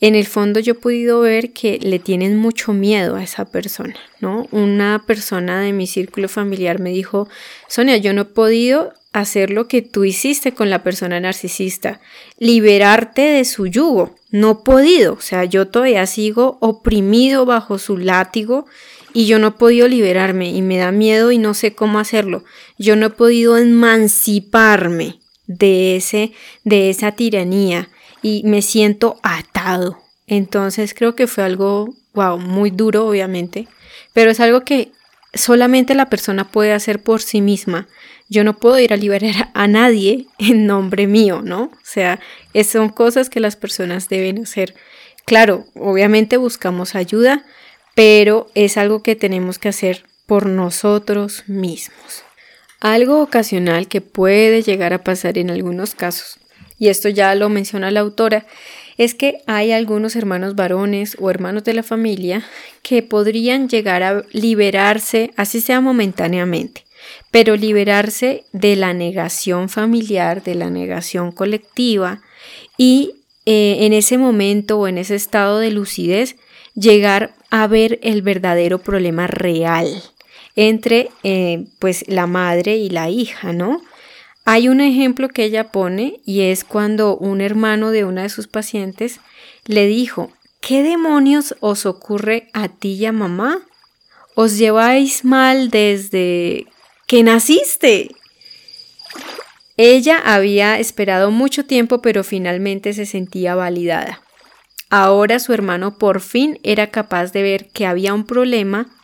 en 0.00 0.14
el 0.14 0.26
fondo 0.26 0.60
yo 0.60 0.72
he 0.72 0.76
podido 0.76 1.20
ver 1.20 1.52
que 1.52 1.78
le 1.80 1.98
tienen 1.98 2.36
mucho 2.36 2.72
miedo 2.72 3.16
a 3.16 3.22
esa 3.22 3.44
persona, 3.44 3.94
¿no? 4.20 4.46
Una 4.50 5.04
persona 5.06 5.60
de 5.60 5.72
mi 5.72 5.86
círculo 5.86 6.28
familiar 6.28 6.80
me 6.80 6.90
dijo, 6.90 7.28
Sonia, 7.68 7.96
yo 7.96 8.12
no 8.12 8.22
he 8.22 8.26
podido 8.26 8.92
hacer 9.12 9.50
lo 9.50 9.68
que 9.68 9.80
tú 9.80 10.04
hiciste 10.04 10.52
con 10.52 10.70
la 10.70 10.82
persona 10.82 11.20
narcisista, 11.20 12.00
liberarte 12.38 13.22
de 13.22 13.44
su 13.44 13.68
yugo. 13.68 14.16
No 14.30 14.50
he 14.50 14.64
podido, 14.64 15.14
o 15.14 15.20
sea, 15.20 15.44
yo 15.44 15.68
todavía 15.68 16.04
sigo 16.06 16.58
oprimido 16.60 17.46
bajo 17.46 17.78
su 17.78 17.96
látigo 17.96 18.66
y 19.12 19.26
yo 19.26 19.38
no 19.38 19.48
he 19.48 19.52
podido 19.52 19.86
liberarme 19.86 20.50
y 20.50 20.60
me 20.62 20.78
da 20.78 20.90
miedo 20.90 21.30
y 21.30 21.38
no 21.38 21.54
sé 21.54 21.74
cómo 21.74 22.00
hacerlo. 22.00 22.42
Yo 22.76 22.96
no 22.96 23.06
he 23.06 23.10
podido 23.10 23.56
emanciparme 23.56 25.20
de 25.46 25.94
ese 25.96 26.32
de 26.64 26.90
esa 26.90 27.12
tiranía 27.12 27.90
y 28.24 28.42
me 28.44 28.62
siento 28.62 29.20
atado. 29.22 30.00
Entonces 30.26 30.94
creo 30.94 31.14
que 31.14 31.26
fue 31.26 31.44
algo, 31.44 31.94
wow, 32.14 32.38
muy 32.38 32.70
duro 32.70 33.06
obviamente, 33.06 33.68
pero 34.14 34.30
es 34.30 34.40
algo 34.40 34.62
que 34.62 34.92
solamente 35.34 35.94
la 35.94 36.08
persona 36.08 36.50
puede 36.50 36.72
hacer 36.72 37.02
por 37.02 37.20
sí 37.20 37.42
misma. 37.42 37.86
Yo 38.30 38.42
no 38.42 38.56
puedo 38.56 38.78
ir 38.78 38.94
a 38.94 38.96
liberar 38.96 39.50
a 39.52 39.68
nadie 39.68 40.26
en 40.38 40.66
nombre 40.66 41.06
mío, 41.06 41.42
¿no? 41.44 41.64
O 41.64 41.78
sea, 41.84 42.18
son 42.64 42.88
cosas 42.88 43.28
que 43.28 43.40
las 43.40 43.56
personas 43.56 44.08
deben 44.08 44.42
hacer. 44.42 44.74
Claro, 45.26 45.66
obviamente 45.74 46.38
buscamos 46.38 46.94
ayuda, 46.94 47.44
pero 47.94 48.48
es 48.54 48.78
algo 48.78 49.02
que 49.02 49.16
tenemos 49.16 49.58
que 49.58 49.68
hacer 49.68 50.06
por 50.24 50.46
nosotros 50.46 51.44
mismos. 51.46 52.24
Algo 52.80 53.20
ocasional 53.20 53.86
que 53.86 54.00
puede 54.00 54.62
llegar 54.62 54.94
a 54.94 55.04
pasar 55.04 55.36
en 55.36 55.50
algunos 55.50 55.94
casos, 55.94 56.38
y 56.78 56.88
esto 56.88 57.08
ya 57.08 57.34
lo 57.34 57.48
menciona 57.48 57.90
la 57.90 58.00
autora, 58.00 58.46
es 58.96 59.14
que 59.14 59.38
hay 59.46 59.72
algunos 59.72 60.16
hermanos 60.16 60.54
varones 60.54 61.16
o 61.20 61.30
hermanos 61.30 61.64
de 61.64 61.74
la 61.74 61.82
familia 61.82 62.44
que 62.82 63.02
podrían 63.02 63.68
llegar 63.68 64.02
a 64.02 64.24
liberarse, 64.32 65.32
así 65.36 65.60
sea 65.60 65.80
momentáneamente, 65.80 66.84
pero 67.30 67.56
liberarse 67.56 68.44
de 68.52 68.76
la 68.76 68.94
negación 68.94 69.68
familiar, 69.68 70.42
de 70.42 70.54
la 70.54 70.70
negación 70.70 71.32
colectiva 71.32 72.22
y 72.76 73.16
eh, 73.46 73.78
en 73.80 73.92
ese 73.92 74.16
momento 74.16 74.78
o 74.78 74.88
en 74.88 74.98
ese 74.98 75.16
estado 75.16 75.58
de 75.58 75.70
lucidez 75.70 76.36
llegar 76.74 77.34
a 77.50 77.66
ver 77.66 77.98
el 78.02 78.22
verdadero 78.22 78.78
problema 78.78 79.26
real 79.26 80.02
entre 80.56 81.10
eh, 81.24 81.64
pues 81.78 82.04
la 82.08 82.26
madre 82.26 82.76
y 82.76 82.88
la 82.88 83.10
hija, 83.10 83.52
¿no? 83.52 83.82
Hay 84.44 84.68
un 84.68 84.80
ejemplo 84.82 85.28
que 85.28 85.44
ella 85.44 85.72
pone 85.72 86.20
y 86.26 86.42
es 86.42 86.64
cuando 86.64 87.16
un 87.16 87.40
hermano 87.40 87.90
de 87.90 88.04
una 88.04 88.22
de 88.22 88.28
sus 88.28 88.46
pacientes 88.46 89.20
le 89.64 89.86
dijo, 89.86 90.30
¿qué 90.60 90.82
demonios 90.82 91.54
os 91.60 91.86
ocurre 91.86 92.48
a 92.52 92.68
ti 92.68 92.92
y 92.92 93.06
a 93.06 93.12
mamá? 93.12 93.60
¿Os 94.34 94.58
lleváis 94.58 95.24
mal 95.24 95.70
desde 95.70 96.66
que 97.06 97.22
naciste? 97.22 98.10
Ella 99.78 100.18
había 100.22 100.78
esperado 100.78 101.30
mucho 101.30 101.64
tiempo 101.64 102.02
pero 102.02 102.22
finalmente 102.22 102.92
se 102.92 103.06
sentía 103.06 103.54
validada. 103.54 104.20
Ahora 104.90 105.38
su 105.38 105.54
hermano 105.54 105.96
por 105.96 106.20
fin 106.20 106.60
era 106.62 106.88
capaz 106.90 107.32
de 107.32 107.42
ver 107.42 107.68
que 107.70 107.86
había 107.86 108.12
un 108.12 108.26
problema 108.26 108.94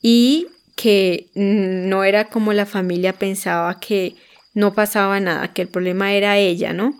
y 0.00 0.46
que 0.76 1.26
no 1.34 2.04
era 2.04 2.28
como 2.28 2.52
la 2.52 2.66
familia 2.66 3.12
pensaba 3.14 3.80
que 3.80 4.14
no 4.56 4.72
pasaba 4.72 5.20
nada, 5.20 5.52
que 5.52 5.62
el 5.62 5.68
problema 5.68 6.14
era 6.14 6.38
ella, 6.38 6.72
¿no? 6.72 6.98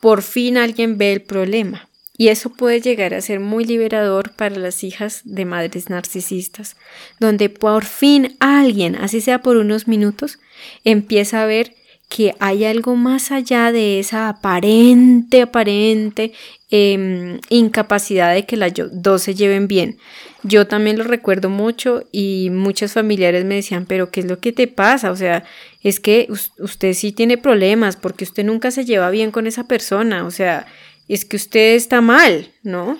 Por 0.00 0.20
fin 0.20 0.58
alguien 0.58 0.98
ve 0.98 1.14
el 1.14 1.22
problema. 1.22 1.88
Y 2.18 2.28
eso 2.28 2.50
puede 2.50 2.82
llegar 2.82 3.14
a 3.14 3.22
ser 3.22 3.40
muy 3.40 3.64
liberador 3.64 4.32
para 4.32 4.56
las 4.56 4.84
hijas 4.84 5.22
de 5.24 5.46
madres 5.46 5.88
narcisistas, 5.88 6.76
donde 7.18 7.48
por 7.48 7.86
fin 7.86 8.36
alguien, 8.38 8.96
así 8.96 9.22
sea 9.22 9.40
por 9.40 9.56
unos 9.56 9.88
minutos, 9.88 10.38
empieza 10.84 11.42
a 11.42 11.46
ver 11.46 11.74
que 12.10 12.34
hay 12.38 12.66
algo 12.66 12.96
más 12.96 13.30
allá 13.30 13.72
de 13.72 13.98
esa 13.98 14.28
aparente, 14.28 15.40
aparente 15.40 16.34
em, 16.70 17.40
incapacidad 17.48 18.34
de 18.34 18.46
que 18.46 18.56
las 18.56 18.72
dos 18.92 19.22
se 19.22 19.34
lleven 19.34 19.68
bien. 19.68 19.98
Yo 20.42 20.66
también 20.66 20.98
lo 20.98 21.04
recuerdo 21.04 21.50
mucho 21.50 22.04
y 22.12 22.48
muchos 22.50 22.92
familiares 22.92 23.44
me 23.44 23.56
decían, 23.56 23.86
pero 23.86 24.10
¿qué 24.10 24.20
es 24.20 24.26
lo 24.26 24.38
que 24.38 24.52
te 24.52 24.66
pasa? 24.68 25.10
O 25.10 25.16
sea, 25.16 25.44
es 25.82 26.00
que 26.00 26.28
usted 26.58 26.94
sí 26.94 27.12
tiene 27.12 27.38
problemas 27.38 27.96
porque 27.96 28.24
usted 28.24 28.44
nunca 28.44 28.70
se 28.70 28.84
lleva 28.84 29.10
bien 29.10 29.30
con 29.30 29.46
esa 29.46 29.64
persona, 29.64 30.24
o 30.24 30.30
sea, 30.30 30.66
es 31.08 31.24
que 31.24 31.36
usted 31.36 31.74
está 31.74 32.00
mal, 32.00 32.52
¿no? 32.62 32.98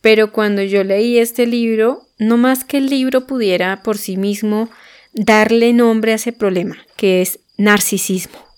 Pero 0.00 0.32
cuando 0.32 0.62
yo 0.62 0.82
leí 0.82 1.18
este 1.18 1.46
libro, 1.46 2.08
no 2.18 2.36
más 2.36 2.64
que 2.64 2.78
el 2.78 2.86
libro 2.90 3.26
pudiera 3.26 3.82
por 3.82 3.98
sí 3.98 4.16
mismo 4.16 4.68
darle 5.12 5.72
nombre 5.72 6.12
a 6.12 6.16
ese 6.16 6.32
problema, 6.32 6.76
que 6.96 7.22
es 7.22 7.38
narcisismo 7.56 8.52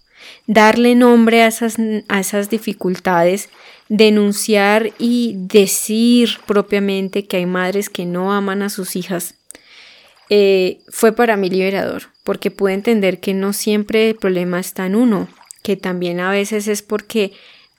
darle 0.47 0.95
nombre 0.95 1.43
a 1.43 1.47
esas, 1.47 1.77
a 2.09 2.21
esas 2.21 2.51
dificultades, 2.51 3.49
denunciar 3.89 4.93
y 4.99 5.35
decir 5.37 6.39
propiamente 6.47 7.27
que 7.27 7.39
hay 7.39 7.47
madres 7.47 7.89
que 7.89 8.07
no 8.07 8.33
aman 8.33 8.63
a 8.63 8.71
sus 8.71 8.97
hijas, 8.97 9.35
eh, 10.31 10.81
fue 10.89 11.13
para 11.13 11.37
mí 11.37 11.51
liberador, 11.51 12.05
porque 12.23 12.51
pude 12.51 12.73
entender 12.73 13.21
que 13.21 13.35
no 13.35 13.53
siempre 13.53 14.11
el 14.11 14.17
problema 14.17 14.59
está 14.59 14.87
en 14.87 14.97
uno, 14.97 15.29
que 15.63 15.77
también 15.77 16.21
a 16.21 16.31
veces 16.31 16.67
es 16.69 16.83
porque 16.83 17.33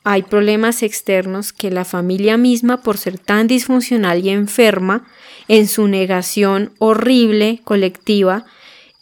hay 0.04 0.22
problemas 0.22 0.84
externos 0.84 1.52
que 1.52 1.72
la 1.72 1.84
familia 1.84 2.38
misma, 2.38 2.84
por 2.84 2.98
ser 2.98 3.18
tan 3.18 3.48
disfuncional 3.48 4.24
y 4.24 4.30
enferma, 4.30 5.08
en 5.48 5.68
su 5.68 5.88
negación 5.88 6.74
horrible 6.78 7.62
colectiva, 7.64 8.46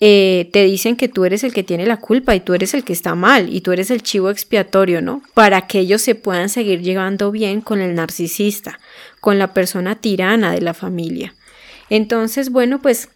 eh, 0.06 0.50
te 0.52 0.66
dicen 0.66 0.98
que 0.98 1.08
tú 1.08 1.24
eres 1.24 1.46
el 1.46 1.54
que 1.54 1.64
tiene 1.64 1.86
la 1.86 1.96
culpa 1.96 2.36
y 2.36 2.42
tú 2.42 2.54
eres 2.54 2.74
el 2.74 2.84
que 2.84 2.92
está 2.92 3.16
mal 3.16 3.48
y 3.56 3.62
tú 3.62 3.72
eres 3.72 3.90
el 3.90 4.04
chivo 4.04 4.30
expiatorio, 4.30 5.02
¿no? 5.02 5.24
Para 5.34 5.66
que 5.66 5.80
ellos 5.80 6.02
se 6.02 6.14
puedan 6.14 6.50
seguir 6.50 6.82
llevando 6.82 7.32
bien 7.32 7.62
con 7.62 7.80
el 7.80 7.96
narcisista, 7.96 8.82
con 9.22 9.40
la 9.40 9.54
persona 9.54 9.96
tirana 9.96 10.52
de 10.52 10.60
la 10.60 10.74
familia. 10.74 11.34
Entonces, 11.90 12.50
bueno, 12.50 12.82
pues 12.82 13.08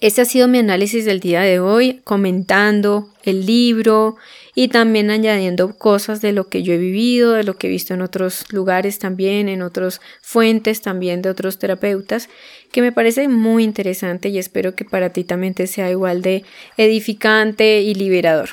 este 0.00 0.20
ha 0.20 0.26
sido 0.26 0.46
mi 0.46 0.58
análisis 0.58 1.06
del 1.06 1.18
día 1.18 1.40
de 1.40 1.58
hoy, 1.58 2.02
comentando 2.04 3.08
el 3.24 3.44
libro 3.44 4.14
y 4.54 4.68
también 4.68 5.10
añadiendo 5.10 5.76
cosas 5.76 6.20
de 6.20 6.32
lo 6.32 6.48
que 6.48 6.62
yo 6.62 6.74
he 6.74 6.78
vivido, 6.78 7.32
de 7.32 7.44
lo 7.44 7.56
que 7.56 7.66
he 7.66 7.70
visto 7.70 7.94
en 7.94 8.02
otros 8.02 8.52
lugares 8.52 8.98
también, 9.00 9.48
en 9.48 9.62
otras 9.62 10.00
fuentes 10.22 10.82
también 10.82 11.20
de 11.20 11.30
otros 11.30 11.58
terapeutas, 11.58 12.28
que 12.72 12.82
me 12.82 12.92
parece 12.92 13.28
muy 13.28 13.64
interesante 13.64 14.28
y 14.28 14.38
espero 14.38 14.74
que 14.74 14.84
para 14.84 15.10
ti 15.10 15.24
también 15.24 15.54
te 15.54 15.66
sea 15.66 15.90
igual 15.90 16.22
de 16.22 16.44
edificante 16.76 17.80
y 17.80 17.94
liberador. 17.94 18.50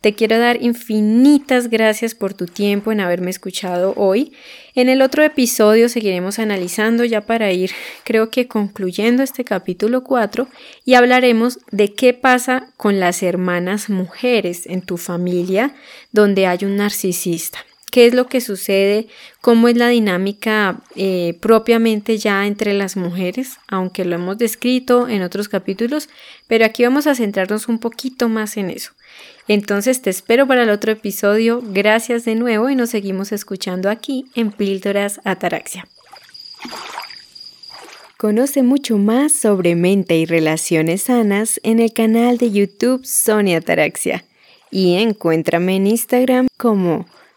Te 0.00 0.14
quiero 0.14 0.38
dar 0.38 0.62
infinitas 0.62 1.68
gracias 1.68 2.14
por 2.14 2.34
tu 2.34 2.46
tiempo 2.46 2.92
en 2.92 3.00
haberme 3.00 3.30
escuchado 3.30 3.94
hoy. 3.96 4.32
En 4.74 4.88
el 4.88 5.02
otro 5.02 5.22
episodio 5.22 5.88
seguiremos 5.88 6.38
analizando 6.38 7.04
ya 7.04 7.20
para 7.22 7.52
ir, 7.52 7.70
creo 8.04 8.30
que 8.30 8.48
concluyendo 8.48 9.22
este 9.22 9.44
capítulo 9.44 10.02
4 10.02 10.48
y 10.84 10.94
hablaremos 10.94 11.58
de 11.70 11.92
qué 11.92 12.14
pasa 12.14 12.72
con 12.76 13.00
las 13.00 13.22
hermanas 13.22 13.90
mujeres 13.90 14.66
en 14.66 14.82
tu 14.82 14.96
familia 14.96 15.74
donde 16.12 16.46
hay 16.46 16.64
un 16.64 16.76
narcisista 16.76 17.64
qué 17.90 18.06
es 18.06 18.14
lo 18.14 18.26
que 18.26 18.40
sucede, 18.40 19.08
cómo 19.40 19.68
es 19.68 19.76
la 19.76 19.88
dinámica 19.88 20.80
eh, 20.96 21.36
propiamente 21.40 22.18
ya 22.18 22.46
entre 22.46 22.72
las 22.74 22.96
mujeres, 22.96 23.58
aunque 23.68 24.04
lo 24.04 24.14
hemos 24.14 24.38
descrito 24.38 25.08
en 25.08 25.22
otros 25.22 25.48
capítulos, 25.48 26.08
pero 26.46 26.64
aquí 26.64 26.84
vamos 26.84 27.06
a 27.06 27.14
centrarnos 27.14 27.68
un 27.68 27.78
poquito 27.78 28.28
más 28.28 28.56
en 28.56 28.70
eso. 28.70 28.92
Entonces 29.48 30.00
te 30.02 30.10
espero 30.10 30.46
para 30.46 30.62
el 30.62 30.70
otro 30.70 30.92
episodio, 30.92 31.62
gracias 31.62 32.24
de 32.24 32.36
nuevo 32.36 32.70
y 32.70 32.76
nos 32.76 32.90
seguimos 32.90 33.32
escuchando 33.32 33.90
aquí 33.90 34.26
en 34.34 34.52
Píldoras 34.52 35.20
Ataraxia. 35.24 35.86
Conoce 38.16 38.62
mucho 38.62 38.98
más 38.98 39.32
sobre 39.32 39.74
mente 39.76 40.18
y 40.18 40.26
relaciones 40.26 41.04
sanas 41.04 41.58
en 41.62 41.80
el 41.80 41.92
canal 41.92 42.36
de 42.36 42.50
YouTube 42.50 43.04
Sonia 43.04 43.58
Ataraxia 43.58 44.24
y 44.70 44.96
encuéntrame 44.96 45.76
en 45.76 45.86
Instagram 45.86 46.46
como 46.58 47.06